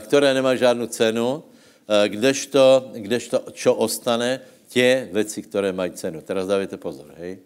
[0.00, 1.42] které nemají žádnou cenu,
[1.86, 6.20] kdežto, kdežto čo ostane, tě věci, které mají cenu.
[6.22, 7.38] Teraz dávajte pozor, hej.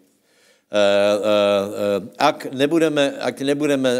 [2.17, 3.91] Ak nebudeme, ak nebudeme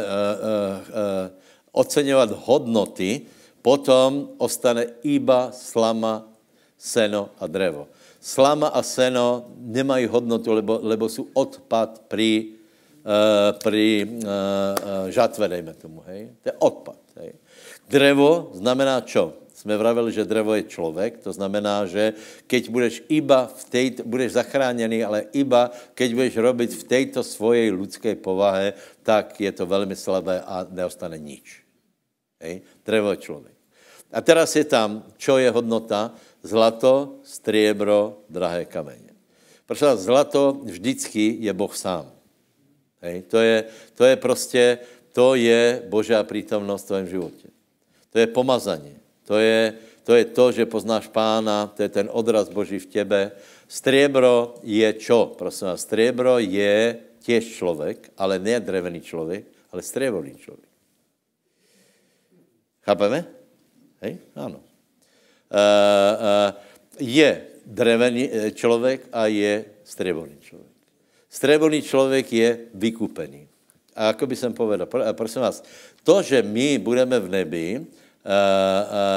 [1.71, 3.27] oceňovat hodnoty,
[3.61, 6.25] potom ostane iba slama,
[6.79, 7.91] seno a drevo.
[8.21, 12.07] Slama a seno nemají hodnotu, lebo, lebo jsou odpad
[13.01, 14.05] Eh, pri
[15.09, 16.29] žatve, dejme tomu, hej.
[16.45, 17.33] To je odpad, hej.
[17.89, 19.40] Drevo znamená čo?
[19.61, 22.17] Jsme vravili, že drevo je člověk, to znamená, že
[22.49, 27.69] keď budeš iba v tej, budeš zachráněný, ale iba keď budeš robiť v této svojej
[27.69, 28.73] ľudské povahe,
[29.05, 31.61] tak je to velmi slabé a neostane nič.
[32.41, 32.65] Hej?
[32.81, 33.53] Drevo je člověk.
[34.09, 36.09] A teraz je tam, čo je hodnota?
[36.41, 39.13] Zlato, striebro, drahé kamene.
[39.69, 42.09] Protože zlato vždycky je Boh sám.
[43.05, 43.29] Hej?
[43.29, 43.57] To, je,
[43.93, 44.63] to je prostě,
[45.13, 47.47] to je Božá přítomnost v tvém životě.
[48.09, 49.00] To je pomazání.
[49.25, 53.31] To je, to je to, že poznáš pána, to je ten odraz Boží v těbe.
[53.67, 55.35] Striebro je čo?
[55.37, 60.71] Prosím vás, striebro je těž člověk, ale ne drevený člověk, ale strieborný člověk.
[62.81, 63.25] Chápeme?
[64.01, 64.17] Hej?
[64.35, 64.59] Ano.
[65.51, 65.57] Uh,
[66.17, 66.51] uh,
[66.99, 70.71] je drevený eh, člověk a je strieborný člověk.
[71.29, 73.47] Strébolný člověk je vykupený.
[73.95, 75.63] A jako by jsem povedal, prosím vás,
[76.03, 77.85] to, že my budeme v nebi,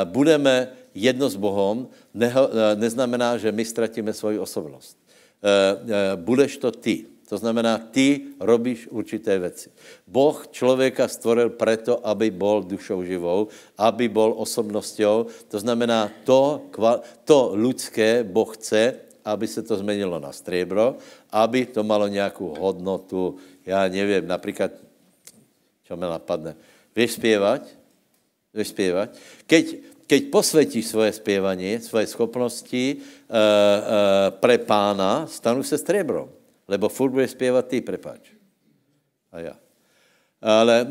[0.05, 2.23] budeme jedno s Bohem, uh,
[2.79, 4.97] neznamená, že my ztratíme svoji osobnost.
[6.17, 7.05] Budeš to ty.
[7.29, 9.71] To znamená, ty robíš určité věci.
[10.07, 13.49] Boh člověka stvoril proto, aby bol dušou živou,
[13.81, 15.03] aby bol osobností.
[15.49, 16.69] To znamená, to,
[17.25, 20.97] to ľudské Boh chce, aby se to změnilo na striebro,
[21.33, 23.37] aby to malo nějakou hodnotu,
[23.67, 24.71] já nevím, například,
[25.85, 26.57] čo mi napadne,
[26.97, 27.84] vieš zpěvat?
[28.55, 29.19] Spievať?
[29.51, 29.65] Keď,
[30.07, 32.99] keď posvetíš svoje spievanie, svoje schopnosti e, e,
[34.39, 36.31] pre pána, stanú se striebrom.
[36.71, 38.31] Lebo furt budeš spievať ty, prepáč.
[39.35, 39.55] A ja.
[40.39, 40.87] Ale e,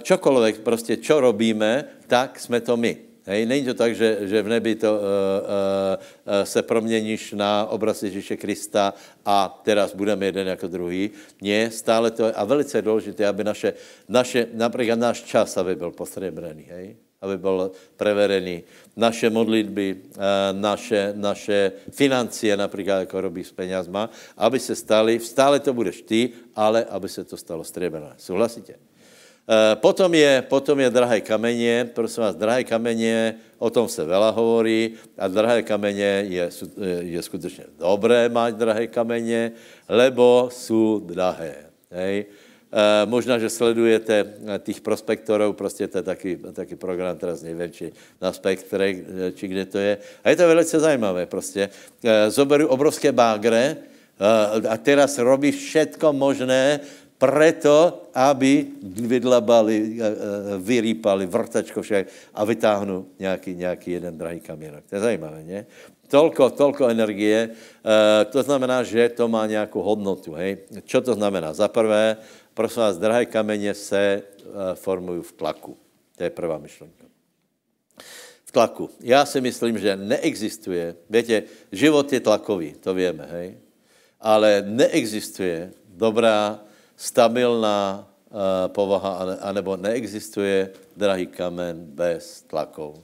[0.00, 3.05] čokoľvek, prostě, čo robíme, tak jsme to my.
[3.26, 8.02] Hej, není to tak, že, že v nebi to, uh, uh, se proměníš na obraz
[8.02, 8.94] Ježíše Krista
[9.26, 11.10] a teraz budeme jeden jako druhý.
[11.42, 13.74] Nie, stále to je, a velice důležité, aby naše,
[14.08, 16.96] naše, například náš čas, aby byl postřebrený, hej?
[17.20, 18.62] aby byl preverený.
[18.96, 20.22] Naše modlitby, uh,
[20.52, 26.30] naše, naše financie, například jako robí s penězma, aby se stali, stále to budeš ty,
[26.54, 28.14] ale aby se to stalo střebrené.
[28.22, 28.85] Souhlasíte?
[29.46, 34.30] Eh, potom je, potom je drahé kameně, prosím vás, drahé kameně, o tom se vela
[34.34, 36.50] hovorí a drahé kameně je,
[37.00, 39.52] je skutečně dobré mít drahé kameně,
[39.88, 41.70] lebo jsou drahé.
[41.90, 42.26] Hej.
[42.26, 44.34] E, možná, že sledujete
[44.66, 48.94] těch prospektorů, prostě to je taky, taky program, teraz nevím, či na spektre,
[49.34, 49.98] či kde to je.
[50.24, 51.70] A je to velice zajímavé prostě.
[52.28, 53.76] Zoberu obrovské bagre,
[54.68, 56.80] a teraz robí všetko možné,
[57.18, 58.76] preto, aby
[59.08, 60.14] vydlabali, eh, eh,
[60.60, 62.04] vyrýpali vrtačko však
[62.36, 64.84] a vytáhnu nějaký, nějaký jeden drahý kamionok.
[64.84, 65.66] To je zajímavé, ne?
[66.06, 70.62] Tolko, tolko energie, e, to znamená, že to má nějakou hodnotu, hej?
[70.86, 71.50] Čo to znamená?
[71.50, 72.22] Za prvé,
[72.54, 74.22] prosím vás, drahé kameně se
[74.78, 75.74] formují v tlaku.
[76.14, 77.10] To je prvá myšlenka.
[78.46, 78.86] V tlaku.
[79.02, 81.42] Já si myslím, že neexistuje, víte,
[81.74, 83.58] život je tlakový, to víme, hej?
[84.22, 86.62] Ale neexistuje dobrá
[86.96, 92.96] stabilná uh, povaha, anebo neexistuje drahý kamen bez tlakov.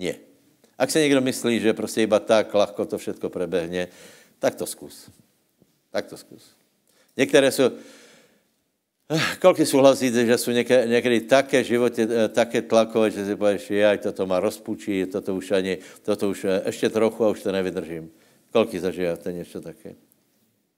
[0.00, 0.16] Nie.
[0.78, 3.88] Ak si někdo myslí, že prostě iba tak ľahko to všetko prebehne,
[4.38, 5.08] tak to zkus.
[5.90, 6.52] Tak to zkus.
[7.16, 7.70] Některé jsou,
[9.08, 13.98] eh, Koľko souhlasíte, že jsou někdy, také životě, eh, také tlakové, že si pověš, jaj,
[13.98, 18.10] toto má rozpučí, toto už ani, toto už ještě trochu a už to nevydržím.
[18.52, 19.96] Koľko zažíváte něco také?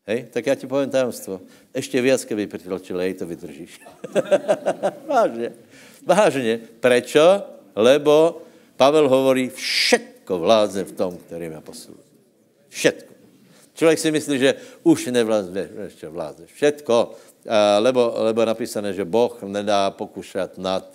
[0.09, 0.27] Hej?
[0.33, 1.41] Tak já ti povím tajemstvo.
[1.75, 3.81] Ještě víc, keby pritlačil, hej, to vydržíš.
[5.07, 5.53] Vážně.
[6.07, 6.61] Vážně.
[6.81, 7.43] Prečo?
[7.77, 8.43] Lebo
[8.77, 12.05] Pavel hovorí, všetko vládze v tom, který mě posiluje.
[12.69, 13.15] Všetko.
[13.75, 16.47] Člověk si myslí, že už nevládze, ještě vládze.
[16.47, 17.13] Všetko.
[17.79, 20.89] Lebo, lebo napísané, že Boh nedá pokušat nad,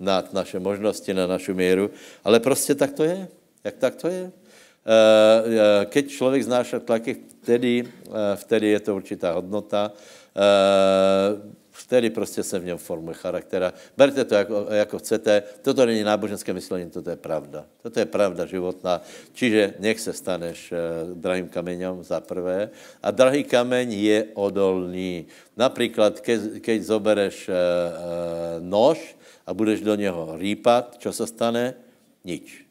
[0.00, 1.90] nad naše možnosti, na našu míru.
[2.24, 3.28] Ale prostě tak to je.
[3.64, 4.32] Jak tak to je?
[4.88, 7.12] Eh, eh, keď člověk znáša tlaky,
[7.44, 9.92] vtedy, eh, vtedy je to určitá hodnota,
[11.70, 13.72] vtedy prostě se v něm formuje charakter.
[13.96, 15.42] Berte to, jako, jako chcete.
[15.62, 17.66] Toto není náboženské myšlení, toto je pravda.
[17.82, 19.02] Toto je pravda životná.
[19.32, 20.74] Čiže nech se staneš
[21.14, 22.70] drahým kameňom za prvé.
[23.02, 25.26] A drahý kameň je odolný.
[25.56, 27.50] Například, keď, keď zobereš
[28.62, 31.74] nož a budeš do něho rýpat, čo se stane?
[32.22, 32.62] Nič.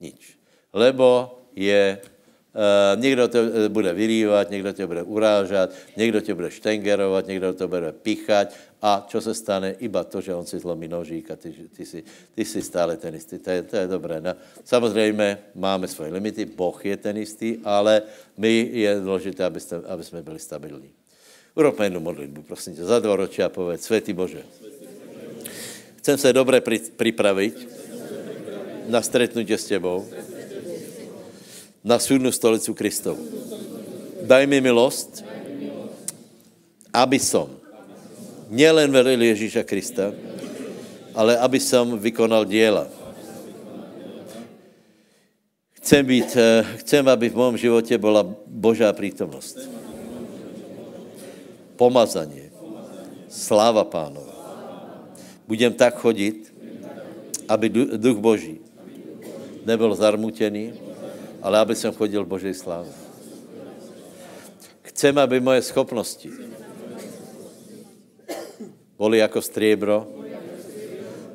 [0.00, 0.34] Nič.
[0.74, 1.98] Lebo je,
[2.56, 7.52] Uh, někdo to eh, bude vyrývat, někdo tě bude urážat, někdo tě bude štengerovat, někdo
[7.52, 8.48] to bude pichat
[8.82, 9.76] a co se stane?
[9.78, 12.04] Iba to, že on si zlomí nožík a ty, ty, si,
[12.34, 13.38] ty si stále ten istý.
[13.38, 14.20] To je, to je dobré.
[14.20, 14.32] No,
[14.64, 18.02] samozřejmě máme svoje limity, Boh je ten istý, ale
[18.36, 20.90] my je důležité, aby, ste, aby jsme byli stabilní.
[21.54, 24.42] Urobme jednu modlitbu, prosím tě, za dvoročí a povedz, Světý Bože,
[25.96, 26.62] chcem se dobře
[26.96, 27.68] připravit
[28.88, 30.08] na stretnutí s tebou
[31.86, 33.22] na súdnu stolicu Kristovu.
[34.26, 35.22] Daj mi milost,
[36.90, 37.46] aby som
[38.50, 40.10] nielen velil Ježíša Krista,
[41.14, 42.90] ale aby som vykonal diela.
[45.78, 49.54] Chcem, být, eh, chcem, aby v mém životě byla Božá prítomnost.
[51.78, 52.50] Pomazanie.
[53.30, 54.34] Sláva pánova.
[55.46, 56.50] Budem tak chodit,
[57.46, 58.58] aby duch Boží
[59.62, 60.85] nebyl zarmutený,
[61.46, 62.90] ale aby jsem chodil v Božej sláve.
[64.82, 66.26] Chcem, aby moje schopnosti
[68.98, 70.10] boli jako striebro,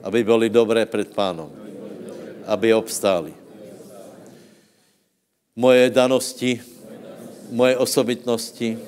[0.03, 1.47] aby boli dobré před pánom,
[2.43, 3.31] aby obstáli.
[5.55, 6.59] Moje danosti,
[7.47, 8.79] moje osobitnosti,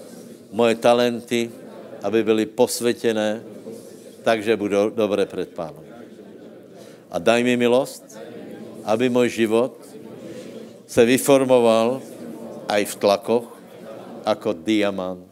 [0.52, 1.52] moje talenty,
[2.04, 3.44] aby byly posvětěné,
[4.24, 5.84] takže budou dobré před pánom.
[7.12, 8.04] A daj mi milost,
[8.84, 9.83] aby můj život
[10.94, 12.06] se vyformoval
[12.70, 13.50] aj v tlakoch,
[14.22, 15.26] jako diamant,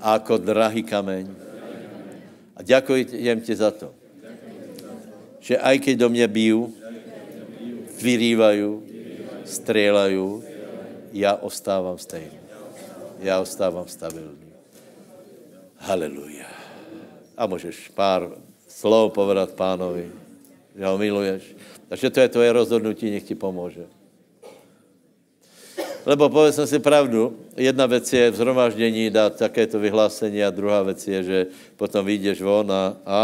[0.00, 1.26] jako drahý kameň.
[2.56, 2.60] A
[3.12, 3.92] jem ti za to,
[5.44, 6.72] že aj keď do mě bijú,
[8.00, 8.80] vyrývají,
[9.44, 10.42] střelají,
[11.12, 12.40] já ostávám stejný.
[13.20, 14.48] Já ostávám stabilní.
[15.76, 16.48] Haleluja.
[17.36, 18.32] A můžeš pár
[18.68, 20.08] slov povedat pánovi.
[20.74, 21.42] že ho miluješ.
[21.88, 23.86] Takže to je tvoje rozhodnutí, nech ti pomůže.
[26.06, 31.08] Lebo povedzme si pravdu, jedna věc je v zhromaždění dát takéto vyhlásení a druhá věc
[31.08, 31.46] je, že
[31.76, 33.20] potom vyjdeš von a, a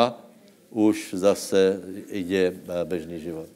[0.70, 2.54] už zase jde
[2.84, 3.48] bežný život.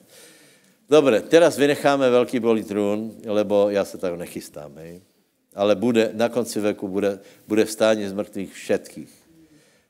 [0.90, 5.00] Dobre, teraz vynecháme velký trůn, lebo já se tak nechystám, hej.
[5.54, 7.18] Ale bude, na konci veku bude,
[7.48, 9.12] bude vstání z mrtvých všetkých.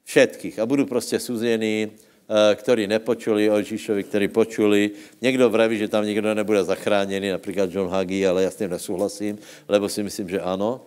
[0.05, 0.59] Všetkých.
[0.59, 1.91] A budu prostě suzený,
[2.31, 4.97] ktorí nepočuli o Ježíšovi, ktorí počuli.
[5.21, 9.39] Někdo vraví, že tam nikdo nebude zachráněný, například John Hagee, ale já s tím nesouhlasím,
[9.69, 10.81] lebo si myslím, že ano.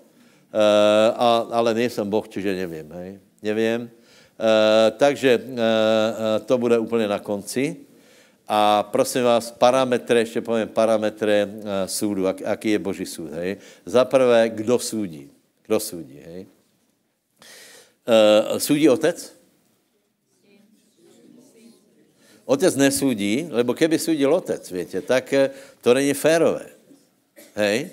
[0.54, 2.92] Eh, a, ale nejsem Boh, čiže nevím.
[2.92, 3.20] Hej.
[3.44, 3.90] Nevím.
[3.90, 5.42] Eh, takže
[6.46, 7.76] to bude úplně na konci.
[8.48, 13.60] A prosím vás, parametre, ještě povím parametre uh, súdu, ak, aký je Boží súd, hej.
[13.84, 15.28] Za prvé, kdo súdí?
[15.68, 16.48] Kdo súdí, hej?
[18.58, 19.37] Súdí otec?
[22.48, 25.52] Otec nesúdí, lebo keby súdil otec, víte, tak uh,
[25.84, 26.72] to není férové.
[27.60, 27.92] Hej?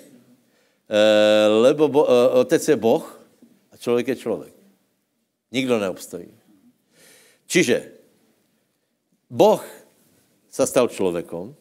[0.87, 3.03] Uh, lebo bo, uh, otec je Boh
[3.71, 4.53] a člověk je člověk.
[5.51, 6.31] Nikdo neobstojí.
[7.51, 7.91] Čiže
[9.27, 9.61] Boh
[10.47, 11.51] sa stal člověkom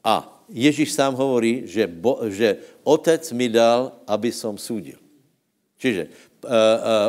[0.00, 4.98] a Ježíš sám hovorí, že, bo, že otec mi dal, aby som súdil.
[5.76, 6.08] Čiže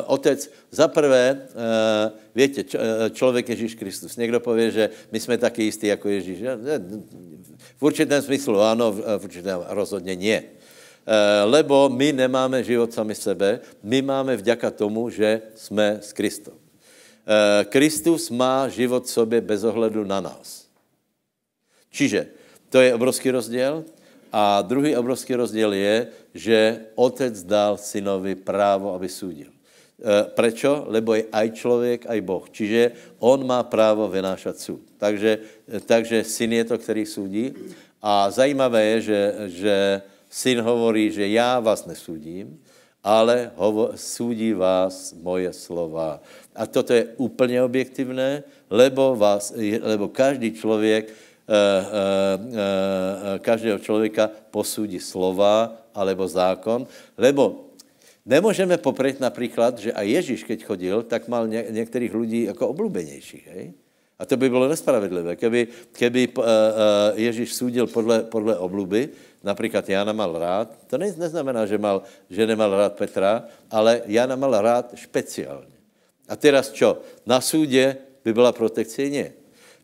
[0.06, 1.48] otec, za prvé,
[2.66, 2.84] č, uh,
[3.14, 4.18] člověk Ježíš Kristus.
[4.18, 6.40] Někdo pově, že my jsme taky jistí jako Ježíš.
[7.78, 10.14] V určitém smyslu ano, v určitém rozhodně.
[10.14, 16.58] Uh, lebo my nemáme život sami sebe, my máme vďaka tomu, že jsme s Kristom.
[17.28, 20.64] Eh, Kristus má život sobě bez ohledu na nás.
[21.92, 22.32] Čiže
[22.72, 23.84] to je obrovský rozdíl.
[24.32, 26.58] A druhý obrovský rozdíl je, že
[26.96, 29.58] otec dal synovi právo, aby soudil.
[29.98, 30.86] Eh, prečo?
[30.94, 32.46] Lebo je aj člověk, aj Boh.
[32.46, 34.86] Čiže on má právo vynášat soud.
[35.02, 37.54] Takže, eh, takže syn je to, který soudí.
[37.98, 39.76] A zajímavé je, že, že
[40.30, 42.62] syn hovorí, že já vás nesudím,
[43.02, 46.22] ale hovo, soudí vás moje slova.
[46.54, 51.10] A toto je úplně objektivné, lebo, vás, lebo každý člověk,
[53.40, 56.88] každého člověka posudí slova alebo zákon,
[57.18, 57.72] lebo
[58.26, 63.48] nemůžeme popřít například, že a Ježíš, keď chodil, tak mal ně, některých lidí jako oblubenějších,
[63.48, 63.74] hej?
[64.20, 65.36] A to by bylo nespravedlivé.
[65.36, 66.44] Keby, keby uh, uh,
[67.16, 69.10] Ježíš soudil podle, podle obluby,
[69.44, 74.36] například Jana mal rád, to ne, neznamená, že, mal, že nemal rád Petra, ale Jana
[74.36, 75.78] mal rád špeciálně.
[76.28, 77.00] A teraz čo?
[77.24, 79.10] Na súde by byla protekcie?
[79.10, 79.32] Nie.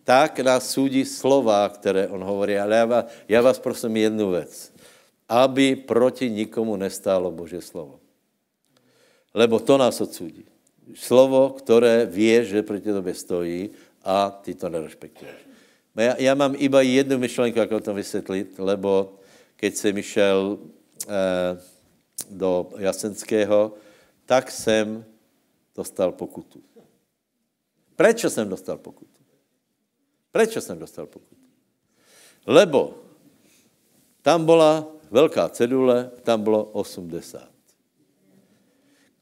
[0.04, 2.60] Tak nás súdí slova, které on hovorí.
[2.60, 4.74] Ale já vás, já vás prosím jednu věc.
[5.30, 8.00] Aby proti nikomu nestálo Bože slovo.
[9.34, 10.46] Lebo to nás odsúdí.
[10.96, 13.70] Slovo, které vie, že proti tobě stojí
[14.04, 15.36] a ty to nerespektuješ.
[15.96, 19.16] Já, já mám iba jednu myšlenku, jak to vysvětlit, lebo
[19.56, 20.60] keď jsem išel
[21.08, 21.58] eh,
[22.30, 23.74] do Jasenského,
[24.26, 25.06] tak jsem
[25.76, 26.62] dostal pokutu.
[27.96, 29.13] Proč jsem dostal pokutu?
[30.34, 31.46] Proč jsem dostal pokutu?
[32.46, 32.98] Lebo
[34.22, 37.50] tam byla velká cedule, tam bylo 80.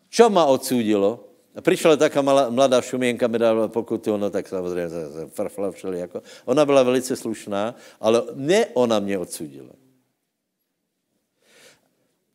[0.09, 1.28] Čo ma odsúdilo?
[1.62, 4.89] Přišla taká malá, mladá šuměnka, mi dala pokutu, no tak samozřejmě
[5.28, 6.24] farfla jako.
[6.45, 9.76] Ona byla velice slušná, ale ne ona mě odsudila.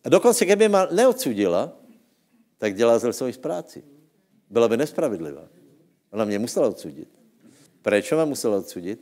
[0.05, 1.73] A dokonce, kdyby mě neodsudila,
[2.59, 3.85] tak dělá zle svoji práci.
[4.51, 5.49] Byla by nespravedlivá.
[6.13, 7.09] Ona mě musela odsudit.
[7.87, 8.99] Proč ma musela odsudit?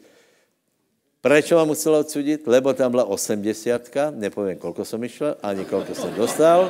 [1.24, 2.44] Proč ma musela odsudit?
[2.44, 6.68] Lebo tam byla osmdesiatka, nepovím, kolko jsem išel, ani kolko jsem dostal.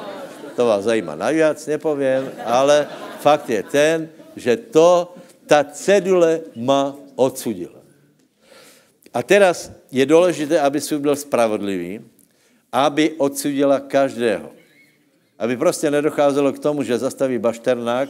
[0.55, 2.87] To vás zajímá najviac, nepovím, ale
[3.19, 3.99] fakt je ten,
[4.39, 5.11] že to,
[5.51, 7.83] ta cedule ma odsudila.
[9.11, 11.99] A teraz je důležité, aby soud byl spravodlivý,
[12.71, 14.55] aby odsudila každého.
[15.39, 18.09] Aby prostě nedocházelo k tomu, že zastaví bašternák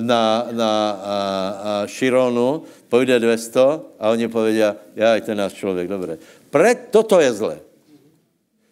[0.00, 1.16] na, na a,
[1.64, 3.60] a Šironu, pojde 200
[3.98, 4.58] a oni povedí,
[4.96, 6.18] já je ten náš člověk, dobré.
[6.50, 7.58] Pre, toto je zlé.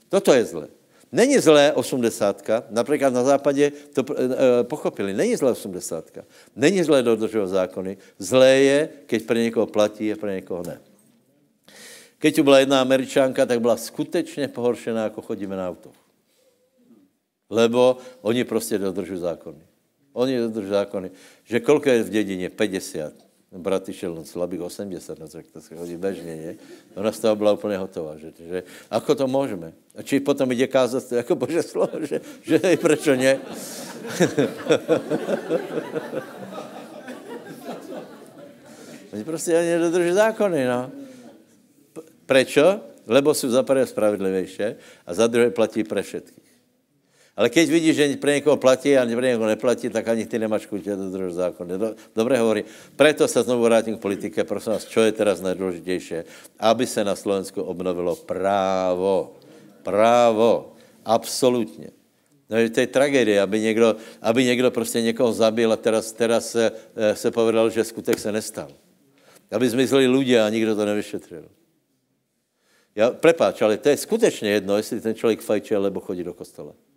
[0.09, 0.69] Toto je zlé.
[1.13, 6.25] Není zlé osmdesátka, například na západě to e, pochopili, není zlé osmdesátka,
[6.57, 10.81] není zlé dodržovat zákony, zlé je, keď pro někoho platí a pro někoho ne.
[12.19, 15.91] Keď tu byla jedna američánka, tak byla skutečně pohoršená, jako chodíme na auto.
[17.51, 19.68] Lebo oni prostě dodržují zákony.
[20.19, 21.11] Oni dodržují zákony.
[21.45, 22.51] Že kolko je v dědině?
[22.51, 23.13] 50.
[23.53, 26.55] Brat šel no slabých 80, no tak to se hodí bežně, ne?
[26.95, 29.73] Ona z toho byla úplně hotová, že, že ako to můžeme?
[29.97, 33.41] A či potom jde kázat jako bože slovo, že, že prečo ne?
[39.13, 40.91] Oni prostě ani nedodržují zákony, no.
[42.27, 42.81] Prečo?
[43.07, 46.48] Lebo jsou za prvé spravedlivější a za druhé platí pre všetkých.
[47.39, 50.83] Ale keď vidíš, že pre někoho platí a pre někoho neplatí, tak ani ty chuť
[50.83, 51.71] dodržet zákon.
[52.11, 52.67] Dobre hovorí.
[52.99, 54.43] Preto se znovu vrátím k politike.
[54.43, 56.15] Prosím vás, čo je teraz nejdůležitější?
[56.59, 59.39] Aby se na Slovensku obnovilo právo.
[59.87, 60.75] Právo.
[61.05, 61.95] Absolutně.
[62.51, 66.73] No, to je tragédie, aby někdo, aby někdo prostě někoho zabil a teraz, teraz se,
[66.97, 68.69] eh, se povedal, že skutek se nestal.
[69.53, 71.45] Aby zmizeli lidé a nikdo to nevyšetřil.
[72.99, 76.88] Já, prepáč, ale to je skutečně jedno, jestli ten člověk fajče, alebo chodí do kostela.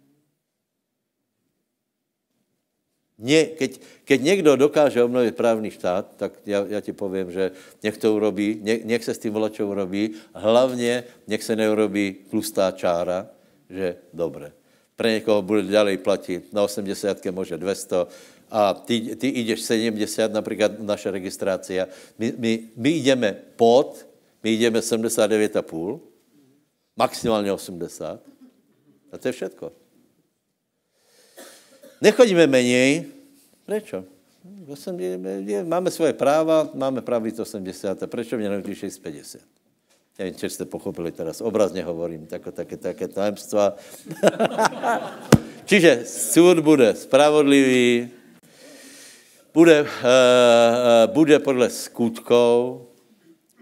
[3.21, 3.71] Nie, keď,
[4.03, 7.51] keď někdo dokáže obnovit právní štát, tak já, já ti povím, že
[7.83, 12.71] nech to urobí, nech, nech se s tím volačou urobí, hlavně nech se neurobí tlustá
[12.71, 13.29] čára,
[13.69, 14.51] že dobré.
[14.95, 17.95] Pre někoho bude ďalej platit na 80, možná 200,
[18.51, 21.87] a ty, ty jdeš 70, například naše registrace.
[22.19, 24.07] My, my, my jdeme pod,
[24.43, 25.99] my jdeme 79,5,
[26.97, 28.19] maximálně 80.
[29.11, 29.80] A to je všetko.
[32.01, 33.05] Nechodíme menej.
[33.61, 34.03] Prečo?
[35.63, 38.09] Máme svoje práva, máme právo 80.
[38.09, 39.41] Prečo mě nenutí 650?
[40.19, 41.41] Nevím, či jste pochopili teraz.
[41.41, 43.77] Obrazně hovorím, tako, také, také tajemstva.
[45.65, 48.09] Čiže súd bude spravodlivý,
[49.53, 52.81] bude, uh, bude podle skutkov,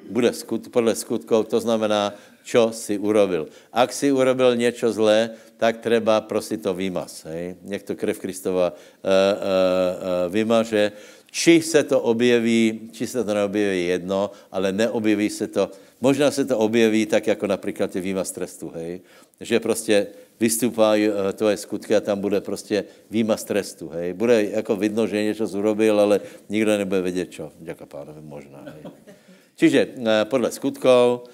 [0.09, 3.45] bude skut, podle skutkov, to znamená, čo si urobil.
[3.69, 7.27] Ak si urobil něco zlé, tak treba prosit to výmaz.
[7.27, 7.59] Hej?
[7.67, 10.95] Nech to krev Kristova uh, uh, uh, vymaže.
[11.29, 15.69] Či se to objeví, či se to neobjeví jedno, ale neobjeví se to,
[16.01, 19.01] možná se to objeví tak, jako například ty výmaz trestu, hej?
[19.37, 20.07] Že prostě
[20.39, 24.13] vystupají tvoje skutky a tam bude prostě výmaz trestu, hej?
[24.13, 27.51] Bude jako vidno, že něco zurobil, ale nikdo nebude vědět, čo.
[27.59, 28.91] Děka pánovi, možná, hej?
[29.55, 31.29] Čiže podle skutkov,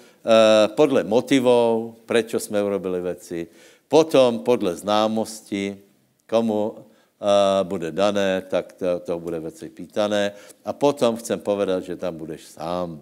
[0.74, 3.46] podle motivov, prečo jsme urobili věci,
[3.88, 5.78] Potom podle známosti,
[6.26, 6.78] komu uh,
[7.62, 10.32] bude dané, tak to, to bude věci pýtané.
[10.64, 13.00] A potom chcem povedat, že tam budeš sám.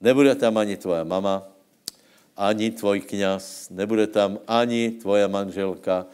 [0.00, 1.48] Nebude tam ani tvoje mama,
[2.36, 6.06] ani tvoj kněz, nebude tam ani tvoje manželka,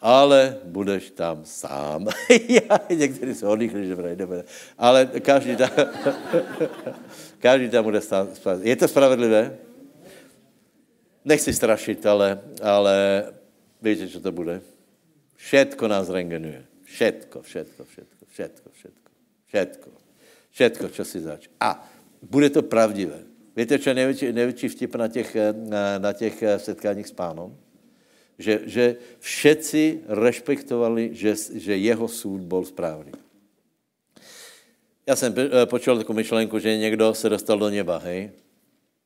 [0.00, 2.08] ale budeš tam sám.
[2.90, 4.44] Někteří jsou oddychli, že nebude.
[4.78, 5.70] Ale každý tam,
[7.38, 8.28] každý tam bude sám.
[8.62, 9.69] Je to spravedlivé?
[11.24, 13.24] Nechci strašit, ale, ale
[13.82, 14.60] víte, co to bude?
[15.36, 16.64] Všetko nás rengenuje.
[16.84, 19.08] Všetko, všetko, všetko, všetko, všetko,
[19.46, 19.90] všetko.
[20.50, 21.48] Všetko, čo si zač.
[21.60, 21.80] A
[22.22, 23.24] bude to pravdivé.
[23.56, 27.56] Víte, co je největší, největší vtip na těch, na, na těch setkáních s pánom?
[28.38, 28.84] Že, že
[29.20, 33.12] všetci rešpektovali, že, že jeho soud byl správný.
[35.06, 38.30] Já jsem eh, počul takovou myšlenku, že někdo se dostal do neba, hej?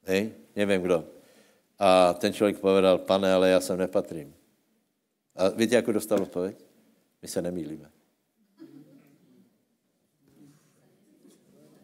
[0.07, 0.33] Hej?
[0.57, 1.14] Nevím kdo.
[1.79, 4.35] A ten člověk povedal, pane, ale já sem nepatrím.
[5.37, 6.57] A víte, jak dostal odpověď?
[7.22, 7.91] My se nemýlíme.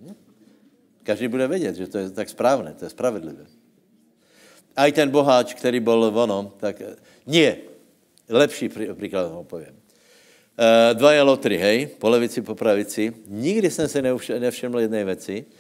[0.01, 0.15] Hm?
[1.03, 3.47] Každý bude vědět, že to je tak správné, to je spravedlivé.
[4.77, 6.83] A i ten boháč, který byl vono, tak
[7.27, 7.57] nie,
[8.29, 9.75] lepší příklad ho povím.
[10.61, 13.13] Uh, dva je lotry, hej, po levici, po pravici.
[13.27, 14.03] Nikdy jsem se
[14.39, 15.60] nevšiml jedné věci, Eh, eh,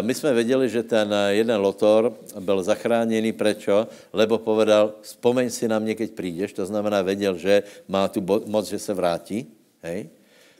[0.00, 3.88] my jsme věděli, že ten jeden lotor byl zachráněný, prečo?
[4.12, 8.68] Lebo povedal, vzpomeň si na mě, keď přijdeš, to znamená, věděl, že má tu moc,
[8.68, 9.46] že se vrátí,
[9.82, 10.08] hej?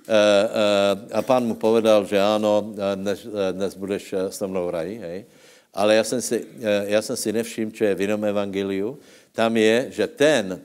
[0.09, 5.19] Eh, a pán mu povedal, že ano, dnes, dnes budeš s mnou v raji, hej?
[5.75, 6.47] Ale já jsem si,
[6.87, 8.99] já jsem si nevšiml, co je v jinom evangeliu.
[9.33, 10.61] Tam je, že ten,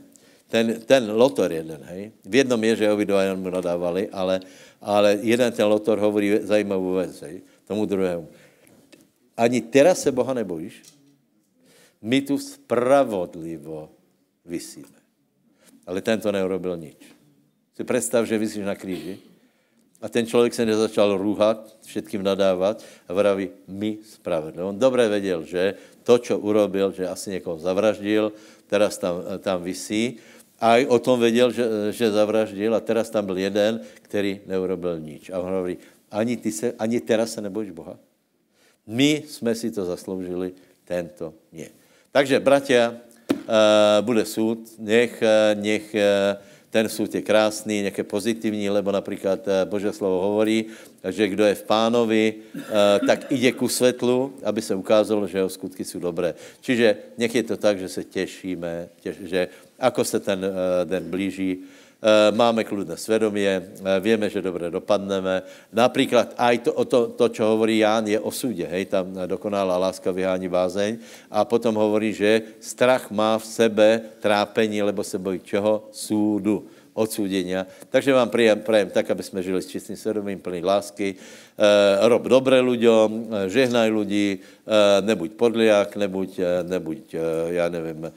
[0.48, 2.12] ten, ten lotor jeden, hej?
[2.24, 4.40] V jednom je, že obi dva mu nadávali, ale,
[4.80, 7.36] ale jeden ten lotor hovorí zajímavou věc, hej?
[7.68, 8.28] Tomu druhému.
[9.38, 10.84] Ani teraz se Boha nebojíš?
[12.02, 13.90] My tu spravodlivo
[14.46, 15.00] vysíme.
[15.88, 17.00] Ale tento neurobil nič.
[17.74, 19.20] Si představ, že vysíš na kříži
[20.04, 24.70] a ten člověk se nezačal růhat, všetkým nadávat a vraví, my spravedlivo.
[24.70, 28.34] On dobře věděl, že to, co urobil, že asi někoho zavraždil,
[28.68, 30.20] teraz tam, tam vysí,
[30.60, 35.00] a i o tom věděl, že, že zavraždil a teraz tam byl jeden, který neurobil
[35.00, 35.30] nič.
[35.30, 35.78] A on hovorí,
[36.14, 37.98] ani, ty se, ani teraz se nebojíš Boha.
[38.88, 40.54] My jsme si to zasloužili,
[40.86, 41.72] tento nie.
[42.14, 46.38] Takže, bratia, uh, bude soud, nech, uh, nech uh,
[46.70, 50.74] ten soud je krásný, nech je pozitivní, lebo například Bože slovo hovorí,
[51.06, 52.26] že kdo je v pánovi,
[53.06, 56.34] tak ide ku světlu, aby se ukázalo, že jeho skutky jsou dobré.
[56.66, 59.48] Čiže nech je to tak, že se těšíme, těš, že
[59.78, 60.42] ako se ten
[60.84, 61.62] den blíží,
[62.32, 65.42] máme kludné svědomie, víme, že dobře dopadneme.
[65.74, 70.12] Například aj to, to, to, čo hovorí Ján, je o súde, hej, tam dokonalá láska
[70.12, 70.98] vyhání bázeň
[71.32, 73.88] a potom hovorí, že strach má v sebe
[74.20, 75.88] trápení, lebo se bojí čeho?
[75.92, 77.66] Súdu odsúdenia.
[77.90, 81.16] Takže vám prajem, prajem tak, aby jsme žili s čistým svědomím, plný lásky.
[81.16, 81.18] E,
[82.08, 84.40] rob dobré ľuďom, žehnaj ľudí, e,
[85.02, 86.32] nebuď podliak, nebuď,
[86.70, 87.20] nebuď e,
[87.58, 88.14] já nevím, e, e,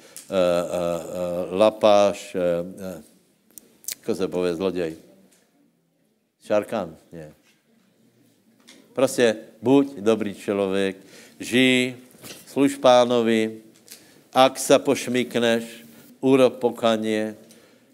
[1.57, 3.16] lapáš, e,
[4.09, 4.96] e, se pově, zloděj.
[6.44, 6.96] Šarkan?
[7.12, 7.32] Ne.
[8.92, 10.96] Prostě buď dobrý člověk,
[11.40, 11.94] žij,
[12.46, 13.61] služ pánovi,
[14.32, 15.84] ak sa pošmikneš,
[16.20, 17.36] urob pokanie,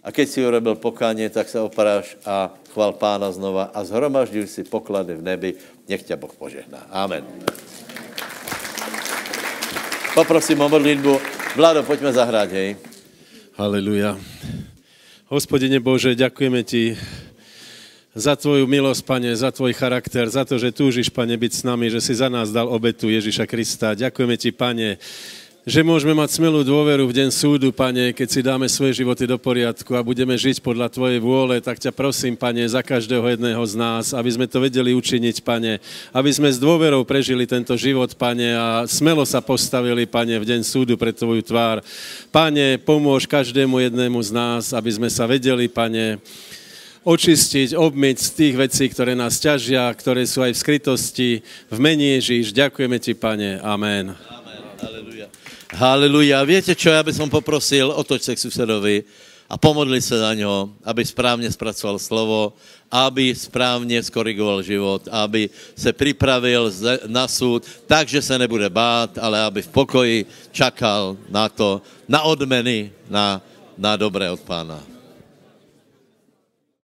[0.03, 4.63] a keď si urobil pokánie, tak se oparáš a chval pána znova a zhromažďuj si
[4.67, 5.51] poklady v nebi.
[5.89, 6.87] Nech tě Boh požehná.
[6.91, 7.23] Amen.
[10.15, 11.21] Poprosím o modlitbu.
[11.57, 12.77] Vlado, pojďme zahrát, hej.
[13.55, 14.19] Haleluja.
[15.33, 16.93] Hospodine Bože, ďakujeme Ti
[18.13, 21.89] za Tvoju milosť, Pane, za Tvoj charakter, za to, že túžiš, Pane, byť s nami,
[21.89, 23.97] že si za nás dal obetu Ježiša Krista.
[23.97, 25.01] Ďakujeme Ti, Pane,
[25.63, 29.39] že môžeme mať smelú dôveru v deň súdu, Pane, keď si dáme svoje životy do
[29.39, 33.75] poriadku a budeme žiť podľa Tvojej vôle, tak ťa prosím, Pane, za každého jedného z
[33.79, 35.79] nás, aby sme to vedeli učiniť, Pane,
[36.11, 40.67] aby sme s dôverou prežili tento život, Pane, a smelo sa postavili, Pane, v deň
[40.67, 41.79] súdu pre Tvoju tvár.
[42.35, 46.19] Pane, pomôž každému jednému z nás, aby sme sa vedeli, Pane,
[47.07, 51.31] očistiť, obmyť z tých vecí, ktoré nás ťažia, ktoré sú aj v skrytosti.
[51.71, 53.63] V mene Ježíš, ďakujeme Ti, Pane.
[53.63, 54.19] Amen.
[54.27, 54.59] Amen.
[54.83, 55.42] Haleluja.
[55.73, 56.45] Haleluja.
[56.45, 59.05] Víte čo, já bych poprosil, otoč se k susedovi
[59.49, 62.53] a pomodli se za něho, aby správně zpracoval slovo,
[62.91, 66.73] aby správně skorigoval život, aby se připravil
[67.07, 72.93] na soud, takže se nebude bát, ale aby v pokoji čakal na to, na odmeny,
[73.09, 73.41] na,
[73.79, 74.81] na dobré od pána.